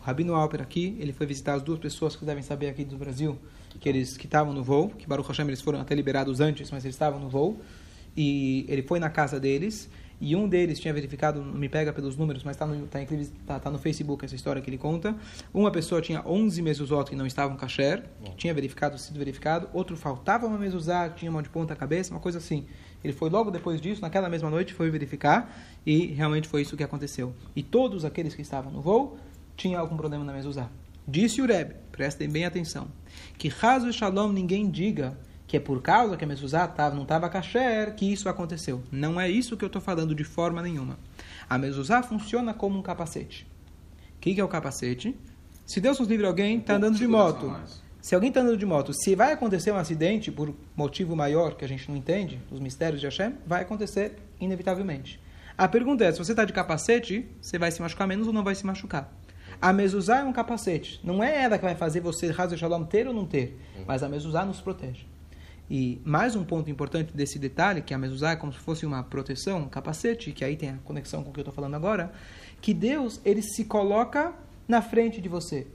O 0.01 0.05
Rabino 0.05 0.35
Alper 0.35 0.63
aqui, 0.63 0.97
ele 0.99 1.13
foi 1.13 1.27
visitar 1.27 1.55
as 1.55 1.63
duas 1.63 1.79
pessoas 1.79 2.17
que 2.17 2.25
devem 2.25 2.43
saber 2.43 2.69
aqui 2.69 2.85
do 2.85 2.97
Brasil, 2.97 3.39
que 3.81 3.89
eles 3.89 4.17
que 4.17 4.27
estavam 4.27 4.53
no 4.53 4.63
voo, 4.63 4.89
que 4.91 5.07
Baruch 5.07 5.29
Hashem 5.29 5.47
eles 5.47 5.61
foram 5.61 5.81
até 5.81 5.95
liberados 5.95 6.41
antes, 6.41 6.71
mas 6.71 6.85
eles 6.85 6.95
estavam 6.95 7.21
no 7.21 7.29
voo, 7.29 7.61
e 8.17 8.65
ele 8.69 8.83
foi 8.83 8.99
na 8.99 9.11
casa 9.11 9.39
deles, 9.39 9.89
e 10.23 10.37
um 10.37 10.49
deles 10.49 10.79
tinha 10.79 10.95
verificado, 10.95 11.43
não 11.43 11.55
me 11.55 11.69
pega 11.69 11.93
pelos 11.93 12.17
números, 12.17 12.45
mas 12.45 12.55
está 12.55 12.65
no, 12.65 12.87
tá, 12.87 13.01
tá, 13.45 13.59
tá 13.59 13.71
no 13.73 13.77
Facebook 13.77 14.25
essa 14.25 14.37
história 14.37 14.63
que 14.63 14.71
ele 14.71 14.79
conta. 14.79 15.17
Uma 15.53 15.73
pessoa 15.73 16.01
tinha 16.01 16.23
11 16.25 16.63
mezuzot 16.63 17.11
que 17.11 17.17
não 17.17 17.27
estavam 17.27 17.57
kasher, 17.57 18.05
que 18.25 18.37
tinha 18.37 18.55
verificado, 18.55 18.97
sido 18.97 19.19
verificado. 19.19 19.69
Outro 19.73 19.97
faltava 19.97 20.47
uma 20.47 20.57
mezuzá, 20.57 21.11
tinha 21.11 21.29
uma 21.29 21.43
de 21.43 21.49
ponta 21.49 21.75
cabeça, 21.75 22.13
uma 22.13 22.21
coisa 22.21 22.39
assim. 22.39 22.67
Ele 23.03 23.13
foi 23.13 23.31
logo 23.31 23.51
depois 23.51 23.81
disso, 23.81 24.01
naquela 24.01 24.29
mesma 24.29 24.49
noite, 24.49 24.73
foi 24.73 24.89
verificar 24.91 25.53
e 25.85 26.07
realmente 26.07 26.47
foi 26.47 26.63
isso 26.63 26.77
que 26.77 26.85
aconteceu. 26.85 27.35
E 27.57 27.61
todos 27.61 28.05
aqueles 28.05 28.33
que 28.33 28.43
estavam 28.43 28.71
no 28.71 28.81
voo 28.81 29.19
tinham 29.57 29.81
algum 29.81 29.97
problema 29.97 30.23
na 30.23 30.33
mezuzá. 30.33 30.71
Disse 31.07 31.43
o 31.43 31.47
Rebbe, 31.47 31.75
prestem 31.91 32.29
bem 32.29 32.45
atenção, 32.45 32.87
que 33.37 33.53
Hazu 33.61 33.89
e 33.89 33.93
Shalom 33.93 34.31
ninguém 34.31 34.71
diga 34.71 35.19
que 35.53 35.59
é 35.59 35.61
por 35.61 35.83
causa 35.83 36.17
que 36.17 36.25
a 36.25 36.27
mezuzá 36.27 36.67
tava, 36.67 36.95
não 36.95 37.03
estava 37.03 37.29
kasher 37.29 37.95
que 37.95 38.11
isso 38.11 38.27
aconteceu. 38.27 38.83
Não 38.91 39.21
é 39.21 39.29
isso 39.29 39.55
que 39.55 39.63
eu 39.63 39.67
estou 39.67 39.83
falando 39.83 40.15
de 40.15 40.25
forma 40.25 40.63
nenhuma. 40.63 40.99
A 41.47 41.59
mezuzá 41.59 42.03
funciona 42.03 42.55
como 42.55 42.79
um 42.79 42.81
capacete. 42.81 43.47
O 44.17 44.19
que, 44.19 44.35
que 44.35 44.41
é 44.41 44.45
o 44.45 44.49
capacete? 44.49 45.15
Se 45.67 45.79
Deus 45.79 45.99
nos 45.99 46.09
livre 46.09 46.25
alguém, 46.25 46.57
está 46.57 46.77
andando 46.77 46.97
de 46.97 47.07
moto. 47.07 47.55
Se 48.01 48.15
alguém 48.15 48.31
está 48.31 48.41
andando 48.41 48.57
de 48.57 48.65
moto, 48.65 48.95
se 48.95 49.15
vai 49.15 49.31
acontecer 49.31 49.71
um 49.73 49.77
acidente 49.77 50.33
por 50.33 50.55
motivo 50.75 51.15
maior 51.15 51.55
que 51.55 51.67
a 51.67 51.69
gente 51.69 51.87
não 51.87 51.99
entende, 51.99 52.41
os 52.51 52.59
mistérios 52.59 52.99
de 52.99 53.07
Hashem, 53.07 53.35
vai 53.47 53.61
acontecer 53.61 54.17
inevitavelmente. 54.41 55.21
A 55.59 55.69
pergunta 55.69 56.03
é, 56.03 56.13
se 56.13 56.19
você 56.19 56.33
está 56.33 56.47
de 56.47 56.53
capacete, 56.55 57.29
você 57.43 57.59
vai 57.59 57.71
se 57.71 57.83
machucar 57.83 58.09
menos 58.09 58.27
ou 58.27 58.33
não 58.33 58.43
vai 58.43 58.55
se 58.55 58.65
machucar? 58.65 59.15
A 59.61 59.71
mezuzá 59.71 60.21
é 60.21 60.25
um 60.25 60.33
capacete. 60.33 60.99
Não 61.05 61.23
é 61.23 61.43
ela 61.43 61.59
que 61.59 61.65
vai 61.65 61.75
fazer 61.75 62.01
você, 62.01 62.35
Hazel 62.35 62.57
Shalom, 62.57 62.85
ter 62.85 63.07
ou 63.07 63.13
não 63.13 63.27
ter. 63.27 63.61
Mas 63.87 64.03
a 64.03 64.09
mezuzá 64.09 64.47
nos 64.47 64.63
protege. 64.63 65.12
E 65.75 66.03
mais 66.05 66.37
um 66.37 66.45
ponto 66.45 66.69
importante 66.69 67.17
desse 67.17 67.39
detalhe, 67.39 67.81
que 67.81 67.95
a 67.95 67.99
mezuzá 67.99 68.33
é 68.33 68.37
como 68.37 68.53
se 68.53 68.59
fosse 68.59 68.85
uma 68.85 69.03
proteção, 69.03 69.61
um 69.61 69.69
capacete, 69.71 70.31
que 70.31 70.45
aí 70.45 70.55
tem 70.55 70.69
a 70.69 70.77
conexão 70.85 71.25
com 71.25 71.31
o 71.31 71.33
que 71.33 71.41
eu 71.41 71.45
estou 71.45 71.55
falando 71.55 71.75
agora, 71.75 72.13
que 72.61 72.75
Deus, 72.75 73.23
ele 73.25 73.41
se 73.41 73.65
coloca 73.65 74.35
na 74.69 74.83
frente 74.83 75.19
de 75.19 75.31
você. 75.31 75.67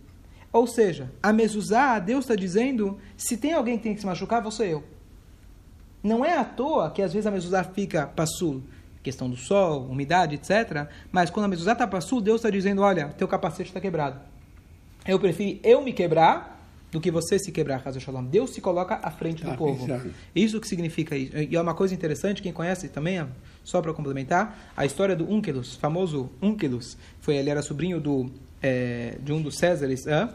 Ou 0.54 0.68
seja, 0.68 1.12
a 1.22 1.34
mezuzá, 1.34 1.98
Deus 1.98 2.26
está 2.26 2.36
dizendo, 2.36 3.00
se 3.18 3.38
tem 3.38 3.54
alguém 3.54 3.76
que 3.76 3.86
tem 3.86 3.96
que 3.96 4.00
se 4.00 4.06
machucar, 4.06 4.52
ser 4.52 4.70
eu. 4.70 4.84
Não 6.04 6.24
é 6.24 6.38
à 6.38 6.46
toa 6.46 6.92
que 6.92 7.02
às 7.02 7.12
vezes 7.12 7.26
a 7.26 7.32
mezuzá 7.32 7.64
fica 7.64 8.06
passul, 8.06 8.62
questão 9.02 9.28
do 9.28 9.36
sol, 9.36 9.88
umidade, 9.88 10.36
etc. 10.36 10.90
Mas 11.12 11.32
quando 11.32 11.46
a 11.46 11.50
mezuzá 11.50 11.72
está 11.72 11.88
passul, 11.88 12.22
Deus 12.22 12.42
está 12.42 12.52
dizendo, 12.52 12.84
olha, 12.84 13.08
teu 13.18 13.28
capacete 13.28 13.72
está 13.72 13.82
quebrado. 13.82 14.22
Eu 15.08 15.20
prefiro 15.20 15.60
eu 15.64 15.82
me 15.82 15.92
quebrar 15.92 16.57
do 16.92 17.02
que 17.02 17.12
você 17.12 17.38
se 17.38 17.52
quebrar, 17.52 17.82
Hazel 17.86 18.02
Shalom. 18.02 18.24
Deus 18.24 18.52
se 18.52 18.62
coloca 18.62 19.00
à 19.04 19.12
frente 19.12 19.44
do 19.44 19.56
povo. 19.56 19.86
Isso 20.36 20.60
que 20.60 20.68
significa 20.68 21.16
isso. 21.16 21.38
E 21.38 21.56
é 21.56 21.62
uma 21.62 21.74
coisa 21.74 21.94
interessante, 21.94 22.42
quem 22.42 22.54
conhece 22.54 22.88
também, 22.88 23.26
só 23.64 23.82
para 23.82 23.94
complementar, 23.94 24.72
a 24.76 24.86
história 24.86 25.16
do 25.16 25.30
Unkelus, 25.30 25.76
famoso 25.76 26.30
Unkelus, 26.42 26.98
foi 27.20 27.36
ele 27.36 27.50
era 27.50 27.62
sobrinho 27.62 28.00
do 28.00 28.32
eh, 28.62 29.18
de 29.22 29.34
um 29.34 29.42
dos 29.42 29.58
Césares, 29.58 30.08
hã? 30.08 30.30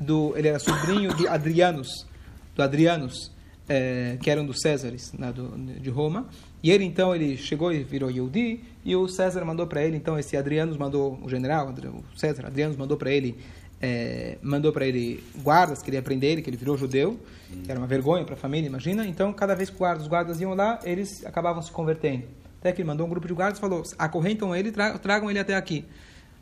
do 0.00 0.32
ele 0.36 0.48
era 0.48 0.58
sobrinho 0.58 1.14
de 1.14 1.26
Adrianus, 1.26 2.06
do 2.54 2.62
Adrianus, 2.62 3.30
eh, 3.68 4.16
que 4.22 4.30
era 4.30 4.40
um 4.40 4.46
dos 4.46 4.60
Césares 4.60 5.12
né, 5.12 5.32
do, 5.32 5.56
de 5.80 5.90
Roma. 5.90 6.28
E 6.62 6.70
ele 6.70 6.84
então 6.84 7.14
ele 7.14 7.36
chegou 7.36 7.72
e 7.72 7.84
virou 7.84 8.10
Yehudi, 8.10 8.60
e 8.84 8.96
o 8.96 9.06
César 9.08 9.44
mandou 9.44 9.66
para 9.66 9.84
ele, 9.84 9.96
então 9.96 10.18
esse 10.18 10.36
Adrianus 10.36 10.76
mandou 10.76 11.18
o 11.22 11.28
general, 11.28 11.72
o 11.72 12.18
César 12.18 12.46
Adrianus 12.46 12.76
mandou 12.76 12.96
para 12.96 13.10
ele 13.10 13.36
eh, 13.80 14.38
mandou 14.42 14.72
para 14.72 14.86
ele 14.86 15.22
guardas, 15.42 15.82
queria 15.82 16.02
prender 16.02 16.32
ele, 16.32 16.42
que 16.42 16.50
ele 16.50 16.56
virou 16.56 16.76
judeu, 16.76 17.18
que 17.64 17.70
era 17.70 17.78
uma 17.78 17.86
vergonha 17.86 18.24
para 18.24 18.34
a 18.34 18.38
família, 18.38 18.66
imagina. 18.66 19.06
Então, 19.06 19.32
cada 19.32 19.54
vez 19.54 19.70
que 19.70 19.76
guardas, 19.76 20.02
os 20.02 20.08
guardas 20.08 20.40
iam 20.40 20.54
lá, 20.54 20.80
eles 20.84 21.24
acabavam 21.24 21.62
se 21.62 21.70
convertendo. 21.70 22.24
Até 22.60 22.72
que 22.72 22.80
ele 22.82 22.88
mandou 22.88 23.06
um 23.06 23.10
grupo 23.10 23.26
de 23.26 23.34
guardas 23.34 23.58
e 23.58 23.60
falou: 23.60 23.82
acorrentam 23.98 24.54
ele, 24.54 24.72
tra 24.72 24.98
tragam 24.98 25.30
ele 25.30 25.38
até 25.38 25.54
aqui. 25.54 25.84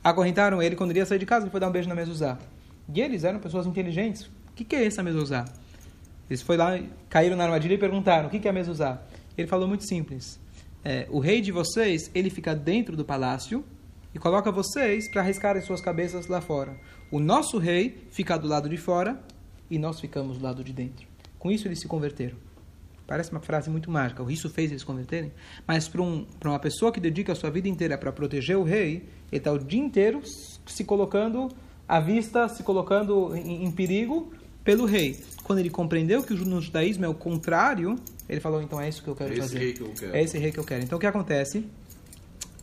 Acorrentaram 0.03 0.63
ele 0.63 0.77
quando 0.77 0.91
ele 0.91 1.01
ia 1.01 1.07
sair 1.07 1.19
de 1.19 1.27
casa, 1.27 1.45
ele 1.45 1.51
foi 1.51 1.61
dar 1.61 1.69
um 1.69 1.73
beijo 1.73 1.89
na 1.89 1.95
mezuzá. 1.95 2.39
E 2.93 3.01
eles 3.01 3.25
eram 3.25 3.39
pessoas 3.39 3.67
inteligentes. 3.67 4.23
O 4.23 4.53
que, 4.55 4.65
que 4.65 4.77
é 4.77 4.87
essa 4.87 5.03
mezuzá? 5.03 5.45
Eles 6.31 6.43
foram 6.43 6.65
lá, 6.65 6.81
caíram 7.11 7.37
na 7.37 7.45
armadilha 7.45 7.75
e 7.75 7.79
perguntaram: 7.79 8.29
o 8.29 8.31
que, 8.31 8.39
que 8.39 8.49
é 8.49 8.51
a 8.51 8.55
mezuzá? 8.55 9.03
Ele 9.37 9.47
falou 9.47 9.69
muito 9.69 9.87
simples: 9.87 10.41
é, 10.83 11.07
o 11.11 11.19
rei 11.19 11.41
de 11.41 11.53
vocês, 11.53 12.11
ele 12.15 12.31
fica 12.31 12.55
dentro 12.55 12.97
do 12.97 13.05
palácio 13.05 13.65
e 14.17 14.19
coloca 14.19 14.51
vocês 14.51 15.07
para 15.11 15.21
arriscarem 15.21 15.61
suas 15.61 15.83
cabeças 15.83 16.27
lá 16.27 16.41
fora. 16.41 16.75
O 17.11 17.21
nosso 17.21 17.59
rei 17.59 18.07
fica 18.11 18.39
do 18.39 18.49
lado 18.49 18.67
de 18.67 18.79
fora 18.79 19.23
e 19.71 19.79
nós 19.79 20.01
ficamos 20.01 20.39
do 20.39 20.43
lado 20.45 20.65
de 20.65 20.73
dentro. 20.73 21.07
Com 21.39 21.51
isso 21.51 21.69
eles 21.69 21.81
se 21.81 21.87
converteram. 21.87 22.35
Parece 23.07 23.31
uma 23.31 23.41
frase 23.43 23.69
muito 23.69 23.91
mágica. 23.91 24.25
Isso 24.33 24.49
fez 24.49 24.71
eles 24.71 24.83
converterem. 24.83 25.31
Mas 25.69 25.87
para 25.87 26.01
um, 26.01 26.27
uma 26.43 26.59
pessoa 26.59 26.91
que 26.91 26.99
dedica 26.99 27.33
a 27.33 27.35
sua 27.35 27.51
vida 27.51 27.69
inteira 27.69 27.99
para 27.99 28.11
proteger 28.11 28.57
o 28.57 28.63
rei, 28.63 29.07
ele 29.31 29.37
está 29.37 29.53
o 29.53 29.59
dia 29.59 29.79
inteiro 29.81 30.23
se 30.25 30.83
colocando 30.83 31.49
à 31.87 32.01
vista, 32.01 32.49
se 32.49 32.63
colocando 32.63 33.37
em, 33.37 33.67
em 33.67 33.71
perigo 33.71 34.33
pelo 34.65 34.87
rei. 34.87 35.21
Quando 35.45 35.59
ele 35.59 35.69
compreendeu 35.69 36.23
que 36.23 36.33
o 36.33 36.37
no 36.39 36.63
judaísmo 36.63 37.05
é 37.05 37.09
o 37.09 37.15
contrário, 37.15 37.97
ele 38.27 38.41
falou: 38.41 38.63
então 38.63 38.81
é 38.81 38.89
isso 38.89 39.03
que 39.03 39.09
eu 39.09 39.15
quero 39.15 39.31
É 39.31 39.33
esse 39.35 39.43
fazer. 39.43 39.59
rei 39.59 39.73
que 39.75 39.81
eu 39.83 39.91
quero. 39.91 40.17
É 40.17 40.23
esse 40.23 40.39
rei 40.39 40.53
que 40.53 40.59
eu 40.59 40.65
quero. 40.65 40.83
Então 40.85 40.97
o 40.97 41.01
que 41.01 41.07
acontece? 41.07 41.67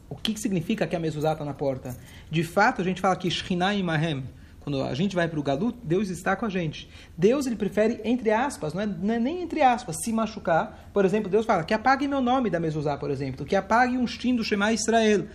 O 0.09 0.15
que 0.15 0.39
significa 0.39 0.85
que 0.85 0.95
a 0.95 0.99
mezuzá 0.99 1.33
está 1.33 1.43
na 1.43 1.53
porta? 1.53 1.95
De 2.29 2.43
fato, 2.43 2.81
a 2.81 2.83
gente 2.83 3.01
fala 3.01 3.15
que 3.15 3.29
Shekhinah 3.29 3.75
Imahem, 3.75 4.23
quando 4.59 4.81
a 4.81 4.93
gente 4.93 5.15
vai 5.15 5.27
para 5.27 5.39
o 5.39 5.43
Galut, 5.43 5.77
Deus 5.83 6.09
está 6.09 6.35
com 6.35 6.45
a 6.45 6.49
gente. 6.49 6.89
Deus 7.17 7.45
ele 7.45 7.55
prefere, 7.55 7.99
entre 8.03 8.31
aspas, 8.31 8.73
não 8.73 8.81
é, 8.81 8.85
não 8.85 9.13
é 9.13 9.19
nem 9.19 9.41
entre 9.41 9.61
aspas, 9.61 9.97
se 10.03 10.13
machucar. 10.13 10.89
Por 10.93 11.03
exemplo, 11.03 11.29
Deus 11.29 11.45
fala 11.45 11.63
que 11.63 11.73
apague 11.73 12.07
meu 12.07 12.21
nome 12.21 12.49
da 12.49 12.59
mezuzá, 12.59 12.95
por 12.95 13.11
exemplo, 13.11 13.45
que 13.45 13.55
apague 13.55 13.97
um 13.97 14.05
stim 14.05 14.35
do 14.35 14.43
Shema 14.43 14.71
Israel. 14.71 15.27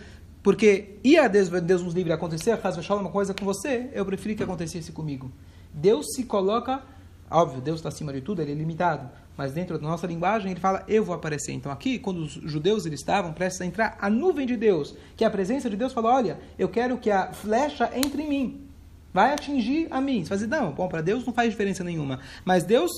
Porque 0.42 0.96
ia 1.04 1.28
Deus, 1.28 1.48
Deus 1.48 1.82
nos 1.82 1.94
livre 1.94 2.12
acontecer, 2.12 2.56
caso 2.58 2.80
uma 2.94 3.10
coisa 3.10 3.34
com 3.34 3.44
você, 3.44 3.90
eu 3.92 4.06
preferi 4.06 4.34
que 4.34 4.42
acontecesse 4.42 4.92
comigo. 4.92 5.30
Deus 5.74 6.14
se 6.14 6.24
coloca, 6.24 6.82
óbvio, 7.30 7.60
Deus 7.60 7.78
está 7.78 7.88
acima 7.88 8.12
de 8.12 8.20
tudo, 8.20 8.42
ele 8.42 8.52
é 8.52 8.54
limitado, 8.54 9.08
mas 9.36 9.52
dentro 9.52 9.78
da 9.78 9.86
nossa 9.86 10.06
linguagem 10.06 10.50
ele 10.50 10.60
fala, 10.60 10.84
eu 10.88 11.04
vou 11.04 11.14
aparecer. 11.14 11.52
Então 11.52 11.70
aqui, 11.70 11.98
quando 11.98 12.18
os 12.18 12.32
judeus 12.32 12.86
eles 12.86 13.00
estavam 13.00 13.32
prestes 13.32 13.60
a 13.60 13.66
entrar, 13.66 13.96
a 14.00 14.10
nuvem 14.10 14.46
de 14.46 14.56
Deus, 14.56 14.94
que 15.16 15.24
é 15.24 15.26
a 15.26 15.30
presença 15.30 15.68
de 15.70 15.76
Deus, 15.76 15.92
falou, 15.92 16.12
olha, 16.12 16.38
eu 16.58 16.68
quero 16.68 16.98
que 16.98 17.10
a 17.10 17.32
flecha 17.32 17.90
entre 17.94 18.22
em 18.22 18.28
mim, 18.28 18.68
vai 19.12 19.32
atingir 19.32 19.88
a 19.90 20.00
mim. 20.00 20.22
Você 20.22 20.28
vai 20.28 20.38
dizer, 20.38 20.50
não, 20.50 20.72
bom, 20.72 20.88
para 20.88 21.00
Deus 21.00 21.24
não 21.24 21.32
faz 21.32 21.50
diferença 21.50 21.82
nenhuma. 21.82 22.20
Mas 22.44 22.64
Deus, 22.64 22.90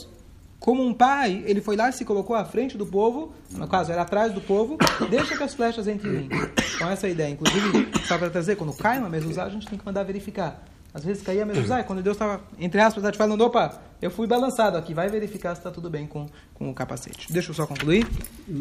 como 0.58 0.84
um 0.84 0.92
pai, 0.92 1.42
ele 1.46 1.60
foi 1.60 1.76
lá 1.76 1.88
e 1.88 1.92
se 1.92 2.04
colocou 2.04 2.36
à 2.36 2.44
frente 2.44 2.76
do 2.76 2.86
povo, 2.86 3.32
no 3.50 3.66
caso, 3.68 3.92
era 3.92 4.02
atrás 4.02 4.32
do 4.32 4.40
povo, 4.40 4.76
deixa 5.08 5.36
que 5.36 5.42
as 5.42 5.54
flechas 5.54 5.88
entrem 5.88 6.12
em 6.12 6.28
mim. 6.28 6.28
Então 6.74 6.90
essa 6.90 7.06
é 7.06 7.10
a 7.10 7.12
ideia. 7.12 7.30
Inclusive, 7.30 7.90
só 8.06 8.18
para 8.18 8.30
trazer, 8.30 8.56
quando 8.56 8.72
cai 8.74 8.98
uma 8.98 9.08
mezuzá, 9.08 9.44
a 9.44 9.48
gente 9.48 9.66
tem 9.66 9.78
que 9.78 9.84
mandar 9.84 10.02
verificar. 10.02 10.62
Às 10.92 11.04
vezes 11.04 11.22
caía 11.22 11.44
a 11.44 11.46
mezuzá, 11.46 11.82
quando 11.84 12.02
Deus 12.02 12.16
estava, 12.16 12.42
entre 12.58 12.80
aspas, 12.80 13.16
falando, 13.16 13.42
opa, 13.42 13.80
eu 14.00 14.10
fui 14.10 14.26
balançado 14.26 14.76
aqui, 14.76 14.94
vai 14.94 15.08
verificar 15.08 15.54
se 15.54 15.60
está 15.60 15.70
tudo 15.70 15.90
bem 15.90 16.06
com, 16.06 16.26
com 16.54 16.70
o 16.70 16.74
capacete. 16.74 17.32
Deixa 17.32 17.50
eu 17.50 17.54
só 17.54 17.66
concluir. 17.66 18.06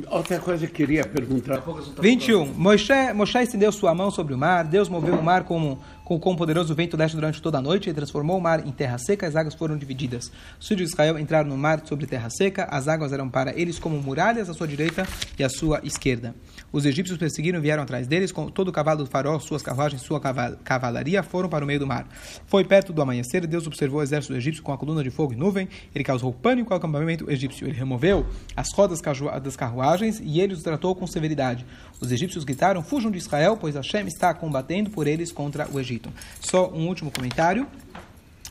Outra 0.10 0.40
coisa 0.40 0.66
que 0.68 0.72
eu 0.72 0.76
queria 0.88 1.06
perguntar. 1.06 1.62
21. 2.02 2.46
Moshe, 2.54 2.92
Moshe 3.14 3.38
estendeu 3.40 3.72
sua 3.72 3.94
mão 3.96 4.12
sobre 4.12 4.34
o 4.34 4.38
mar. 4.38 4.64
Deus 4.66 4.90
moveu 4.90 5.16
o 5.16 5.24
mar 5.24 5.44
como, 5.44 5.80
com, 6.04 6.20
com 6.20 6.32
um 6.32 6.36
poderoso 6.36 6.74
vento 6.76 6.96
leste 6.98 7.16
durante 7.16 7.42
toda 7.42 7.58
a 7.58 7.62
noite 7.62 7.90
e 7.90 7.94
transformou 7.94 8.38
o 8.38 8.42
mar 8.42 8.66
em 8.68 8.72
terra 8.72 8.98
seca. 8.98 9.28
As 9.28 9.36
águas 9.36 9.54
foram 9.54 9.78
divididas. 9.78 10.32
Os 10.60 10.68
filhos 10.68 10.88
de 10.88 10.94
Israel 10.94 11.18
entraram 11.18 11.50
no 11.50 11.58
mar 11.58 11.82
sobre 11.86 12.06
terra 12.06 12.30
seca. 12.30 12.66
As 12.70 12.88
águas 12.88 13.12
eram 13.14 13.30
para 13.30 13.58
eles 13.58 13.80
como 13.80 13.98
muralhas 14.02 14.50
à 14.50 14.54
sua 14.54 14.68
direita 14.68 15.08
e 15.38 15.44
à 15.44 15.50
sua 15.50 15.80
esquerda. 15.84 16.36
Os 16.72 16.86
egípcios 16.86 17.18
perseguiram 17.18 17.60
e 17.60 17.62
vieram 17.62 17.84
atrás 17.84 18.08
deles. 18.08 18.32
Com 18.32 18.48
todo 18.50 18.68
o 18.68 18.72
cavalo 18.72 19.04
do 19.04 19.10
farol, 19.10 19.40
suas 19.40 19.62
carruagens, 19.64 20.02
sua 20.02 20.20
caval- 20.20 20.56
cavalaria 20.64 21.24
foram 21.24 21.50
para 21.50 21.64
o 21.64 21.68
meio 21.68 21.80
do 21.80 21.88
mar. 21.88 22.08
Foi 22.46 22.64
perto 22.64 22.92
do 22.94 23.02
amanhecer. 23.02 23.46
Deus 23.48 23.66
observou 23.66 24.00
o 24.00 24.04
exército 24.04 24.34
egípcio 24.36 24.62
com 24.64 24.72
a 24.74 24.78
coluna 24.78 25.04
de 25.04 25.10
fogo 25.10 25.29
e 25.34 25.36
nuvem. 25.36 25.68
Ele 25.94 26.04
causou 26.04 26.32
pânico 26.34 26.74
ao 26.74 26.78
acampamento 26.78 27.30
egípcio. 27.30 27.68
Ele 27.68 27.76
removeu 27.76 28.26
as 28.56 28.68
rodas 28.74 29.02
das 29.42 29.56
carruagens 29.56 30.20
e 30.24 30.40
ele 30.40 30.54
os 30.54 30.64
tratou 30.64 30.96
com 30.96 31.08
severidade. 31.08 31.66
Os 32.00 32.12
egípcios 32.12 32.44
gritaram: 32.44 32.84
Fujam 32.84 33.12
de 33.12 33.18
Israel, 33.18 33.58
pois 33.58 33.76
Hashem 33.76 34.08
está 34.08 34.34
combatendo 34.34 34.90
por 34.90 35.08
eles 35.08 35.32
contra 35.32 35.70
o 35.72 35.80
Egito. 35.80 36.12
Só 36.40 36.70
um 36.70 36.88
último 36.88 37.12
comentário. 37.12 37.68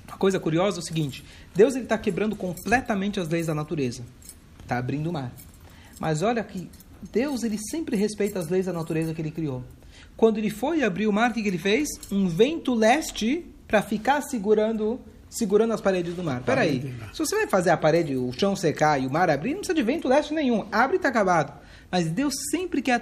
Uma 0.07 0.17
coisa 0.17 0.41
curiosa 0.41 0.79
é 0.79 0.81
o 0.81 0.85
seguinte: 0.85 1.25
Deus 1.55 1.75
está 1.75 1.99
quebrando 1.99 2.35
completamente 2.37 3.21
as 3.21 3.29
leis 3.29 3.47
da 3.47 3.55
natureza. 3.55 4.03
Está 4.61 4.79
abrindo 4.79 5.11
o 5.11 5.12
mar. 5.12 5.33
Mas 5.99 6.23
olha 6.23 6.43
que 6.43 6.69
Deus 7.12 7.43
ele 7.43 7.59
sempre 7.71 7.97
respeita 7.97 8.38
as 8.38 8.49
leis 8.49 8.67
da 8.67 8.73
natureza 8.73 9.14
que 9.14 9.21
ele 9.21 9.31
criou. 9.31 9.62
Quando 10.17 10.38
ele 10.38 10.51
foi 10.51 10.83
abrir 10.83 11.07
o 11.07 11.12
mar, 11.12 11.31
o 11.31 11.35
que 11.35 11.41
ele 11.41 11.59
fez? 11.59 11.88
Um 12.11 12.29
vento 12.29 12.75
leste 12.75 13.47
para 13.69 13.83
ficar 13.83 14.21
segurando 14.23 15.01
segurando 15.29 15.75
as 15.75 15.81
paredes 15.81 16.14
do 16.14 16.23
mar. 16.23 16.43
Peraí, 16.43 16.95
se 17.12 17.19
você 17.19 17.37
vai 17.37 17.47
fazer 17.47 17.71
a 17.71 17.77
parede, 17.77 18.17
o 18.17 18.33
chão 18.33 18.57
secar 18.57 19.01
e 19.01 19.07
o 19.07 19.11
mar 19.11 19.31
abrir, 19.31 19.51
não 19.51 19.59
precisa 19.59 19.75
de 19.75 19.83
vento 19.83 20.09
leste 20.09 20.33
nenhum. 20.33 20.67
Abre 20.73 20.97
e 20.97 20.99
está 20.99 21.09
acabado. 21.09 21.53
Mas 21.91 22.11
Deus 22.11 22.35
sempre 22.51 22.83
quer 22.83 23.01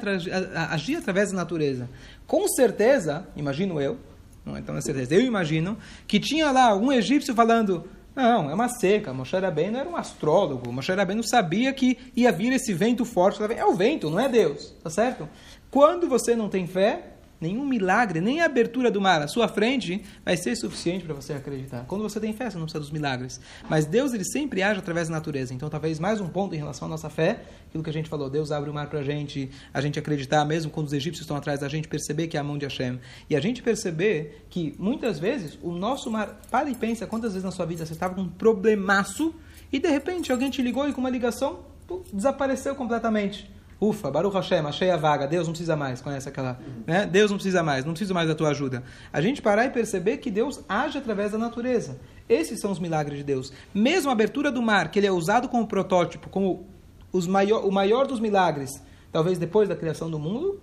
agir 0.71 0.97
através 0.97 1.31
da 1.31 1.37
natureza. 1.37 1.89
Com 2.27 2.47
certeza, 2.49 3.27
imagino 3.37 3.81
eu, 3.81 3.99
não 4.45 4.57
é 4.57 4.61
então 4.61 4.77
é 4.77 4.81
certeza, 4.81 5.15
eu 5.15 5.21
imagino, 5.21 5.77
que 6.07 6.21
tinha 6.21 6.51
lá 6.51 6.75
um 6.77 6.93
egípcio 6.93 7.35
falando, 7.35 7.85
Não, 8.17 8.49
é 8.49 8.55
uma 8.55 8.69
seca. 8.69 9.13
Moshe 9.13 9.37
Rabbeinu 9.37 9.77
era 9.77 9.89
um 9.89 9.95
astrólogo. 9.95 10.73
Moshe 10.73 10.91
Rabbeinu 10.91 11.23
sabia 11.23 11.71
que 11.75 11.99
ia 12.17 12.33
vir 12.33 12.51
esse 12.55 12.73
vento 12.73 13.05
forte. 13.05 13.43
É 13.53 13.65
o 13.67 13.75
vento, 13.75 14.09
não 14.09 14.19
é 14.19 14.27
Deus, 14.27 14.75
tá 14.83 14.89
certo? 14.89 15.29
Quando 15.71 16.09
você 16.09 16.35
não 16.35 16.49
tem 16.49 16.67
fé, 16.67 17.16
nenhum 17.41 17.65
milagre, 17.67 18.21
nem 18.21 18.41
a 18.41 18.47
abertura 18.47 18.91
do 18.91 19.01
mar 19.01 19.23
à 19.23 19.29
sua 19.29 19.49
frente 19.49 20.03
vai 20.25 20.37
ser 20.37 20.57
suficiente 20.57 21.05
para 21.05 21.15
você 21.15 21.33
acreditar. 21.33 21.85
Quando 21.87 22.03
você 22.03 22.19
tem 22.19 22.33
fé, 22.33 22.51
você 22.51 22.57
não 22.57 22.65
precisa 22.65 22.81
dos 22.81 22.91
milagres. 22.91 23.41
Mas 23.69 23.87
Deus, 23.87 24.13
ele 24.13 24.25
sempre 24.25 24.63
age 24.63 24.81
através 24.81 25.09
da 25.09 25.15
natureza. 25.15 25.53
Então, 25.53 25.69
talvez 25.69 25.99
mais 25.99 26.21
um 26.21 26.29
ponto 26.29 26.55
em 26.55 26.59
relação 26.59 26.87
à 26.87 26.91
nossa 26.91 27.11
fé, 27.11 27.43
aquilo 27.69 27.83
que 27.85 27.91
a 27.91 27.93
gente 27.93 28.09
falou, 28.09 28.31
Deus 28.31 28.51
abre 28.51 28.71
o 28.71 28.75
mar 28.75 28.89
para 28.89 29.01
a 29.01 29.03
gente, 29.03 29.51
a 29.73 29.81
gente 29.81 29.99
acreditar, 29.99 30.45
mesmo 30.45 30.71
quando 30.71 30.87
os 30.87 30.93
egípcios 30.93 31.23
estão 31.23 31.37
atrás 31.37 31.61
da 31.61 31.69
gente, 31.69 31.89
perceber 31.89 32.27
que 32.29 32.37
é 32.37 32.41
a 32.41 32.45
mão 32.45 32.57
de 32.57 32.65
Hashem. 32.65 32.99
E 33.29 33.37
a 33.37 33.41
gente 33.41 33.63
perceber 33.63 34.47
que, 34.49 34.75
muitas 34.79 35.19
vezes, 35.19 35.59
o 35.63 35.73
nosso 35.73 36.11
mar... 36.11 36.41
Para 36.51 36.71
e 36.71 36.75
pensa, 36.75 37.07
quantas 37.07 37.33
vezes 37.33 37.45
na 37.45 37.51
sua 37.51 37.67
vida 37.67 37.85
você 37.85 37.93
estava 37.93 38.15
com 38.15 38.23
um 38.23 38.29
problemaço 38.29 39.35
e, 39.73 39.79
de 39.79 39.89
repente, 39.89 40.33
alguém 40.33 40.51
te 40.51 40.63
ligou 40.63 40.89
e 40.89 40.93
com 40.93 41.01
uma 41.01 41.11
ligação, 41.11 41.61
pô, 41.87 42.03
desapareceu 42.13 42.75
completamente. 42.75 43.51
Ufa, 43.79 44.11
Baruch 44.11 44.35
Hashem, 44.35 44.65
achei 44.65 44.91
a 44.91 44.97
vaga, 44.97 45.27
Deus 45.27 45.47
não 45.47 45.53
precisa 45.53 45.77
mais, 45.77 46.01
conhece 46.01 46.29
aquela, 46.29 46.59
né? 46.87 47.05
Deus 47.05 47.31
não 47.31 47.37
precisa 47.37 47.63
mais, 47.63 47.85
não 47.85 47.93
preciso 47.93 48.15
mais 48.15 48.27
da 48.27 48.35
tua 48.35 48.49
ajuda. 48.49 48.83
A 49.13 49.21
gente 49.21 49.43
parar 49.43 49.67
e 49.67 49.71
perceber 49.71 50.17
que 50.17 50.31
Deus 50.31 50.61
age 50.67 50.97
através 50.97 51.33
da 51.33 51.39
natureza. 51.39 51.99
Esses 52.27 52.59
são 52.59 52.73
os 52.73 52.79
milagres 52.79 53.19
de 53.19 53.25
Deus. 53.25 53.53
Mesmo 53.75 54.09
a 54.09 54.13
abertura 54.13 54.51
do 54.51 54.63
mar, 54.63 54.91
que 54.91 54.99
ele 54.99 55.07
é 55.07 55.13
usado 55.13 55.49
como 55.49 55.67
protótipo, 55.67 56.31
como 56.31 56.67
os 57.13 57.27
maior, 57.27 57.67
o 57.67 57.71
maior 57.71 58.07
dos 58.07 58.19
milagres, 58.19 58.71
talvez 59.13 59.39
depois 59.39 59.69
da 59.69 59.77
criação 59.77 60.11
do 60.11 60.19
mundo, 60.19 60.61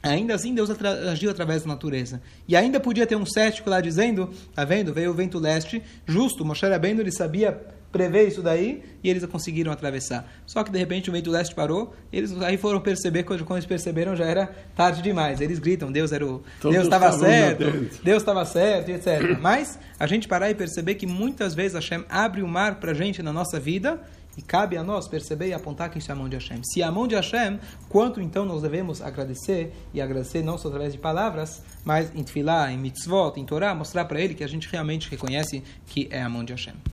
Ainda 0.00 0.34
assim, 0.34 0.54
Deus 0.54 0.70
agiu 1.10 1.28
através 1.28 1.62
da 1.62 1.68
natureza. 1.68 2.22
E 2.46 2.54
ainda 2.54 2.78
podia 2.78 3.04
ter 3.04 3.16
um 3.16 3.26
cético 3.26 3.68
lá 3.68 3.80
dizendo, 3.80 4.30
tá 4.54 4.64
vendo, 4.64 4.94
veio 4.94 5.10
o 5.10 5.14
vento 5.14 5.40
leste, 5.40 5.82
justo, 6.06 6.44
Moshe 6.44 6.64
Rabbeinu, 6.64 7.00
ele 7.00 7.10
sabia 7.10 7.60
prever 7.90 8.28
isso 8.28 8.42
daí 8.42 8.82
e 9.02 9.08
eles 9.08 9.24
conseguiram 9.26 9.72
atravessar. 9.72 10.30
Só 10.46 10.62
que 10.62 10.70
de 10.70 10.78
repente 10.78 11.08
o 11.08 11.12
vento 11.12 11.30
leste 11.30 11.54
parou, 11.54 11.94
eles 12.12 12.32
aí 12.42 12.56
foram 12.56 12.80
perceber 12.80 13.22
quando, 13.22 13.44
quando 13.44 13.58
eles 13.58 13.66
perceberam 13.66 14.14
já 14.14 14.24
era 14.24 14.50
tarde 14.76 15.02
demais. 15.02 15.40
Eles 15.40 15.58
gritam, 15.58 15.90
Deus 15.90 16.12
era 16.12 16.24
o 16.24 16.42
Todos 16.60 16.74
Deus 16.74 16.84
estava 16.84 17.12
certo, 17.12 17.64
Deus 18.02 18.22
estava 18.22 18.44
certo, 18.44 18.90
etc. 18.90 19.38
Mas 19.40 19.78
a 19.98 20.06
gente 20.06 20.28
parar 20.28 20.50
e 20.50 20.54
perceber 20.54 20.96
que 20.96 21.06
muitas 21.06 21.54
vezes 21.54 21.74
Hashem 21.74 22.04
abre 22.08 22.42
o 22.42 22.48
mar 22.48 22.76
para 22.80 22.92
a 22.92 22.94
gente 22.94 23.22
na 23.22 23.32
nossa 23.32 23.58
vida 23.58 24.00
e 24.38 24.42
cabe 24.42 24.76
a 24.76 24.84
nós 24.84 25.08
perceber 25.08 25.48
e 25.48 25.52
apontar 25.52 25.90
que 25.90 25.98
isso 25.98 26.12
é 26.12 26.14
a 26.14 26.16
mão 26.16 26.28
de 26.28 26.36
Hashem. 26.36 26.60
Se 26.62 26.80
é 26.80 26.84
a 26.84 26.92
mão 26.92 27.08
de 27.08 27.16
Hashem, 27.16 27.58
quanto 27.88 28.20
então 28.20 28.44
nós 28.44 28.62
devemos 28.62 29.02
agradecer, 29.02 29.74
e 29.92 30.00
agradecer 30.00 30.44
não 30.44 30.56
só 30.56 30.68
através 30.68 30.92
de 30.92 30.98
palavras, 31.00 31.60
mas 31.84 32.14
em 32.14 32.22
Tfilah, 32.22 32.70
em 32.70 32.78
Mitzvot, 32.78 33.32
em 33.36 33.44
Torá, 33.44 33.74
mostrar 33.74 34.04
para 34.04 34.20
ele 34.20 34.34
que 34.34 34.44
a 34.44 34.46
gente 34.46 34.68
realmente 34.70 35.10
reconhece 35.10 35.64
que 35.86 36.06
é 36.12 36.22
a 36.22 36.28
mão 36.28 36.44
de 36.44 36.52
Hashem. 36.52 36.74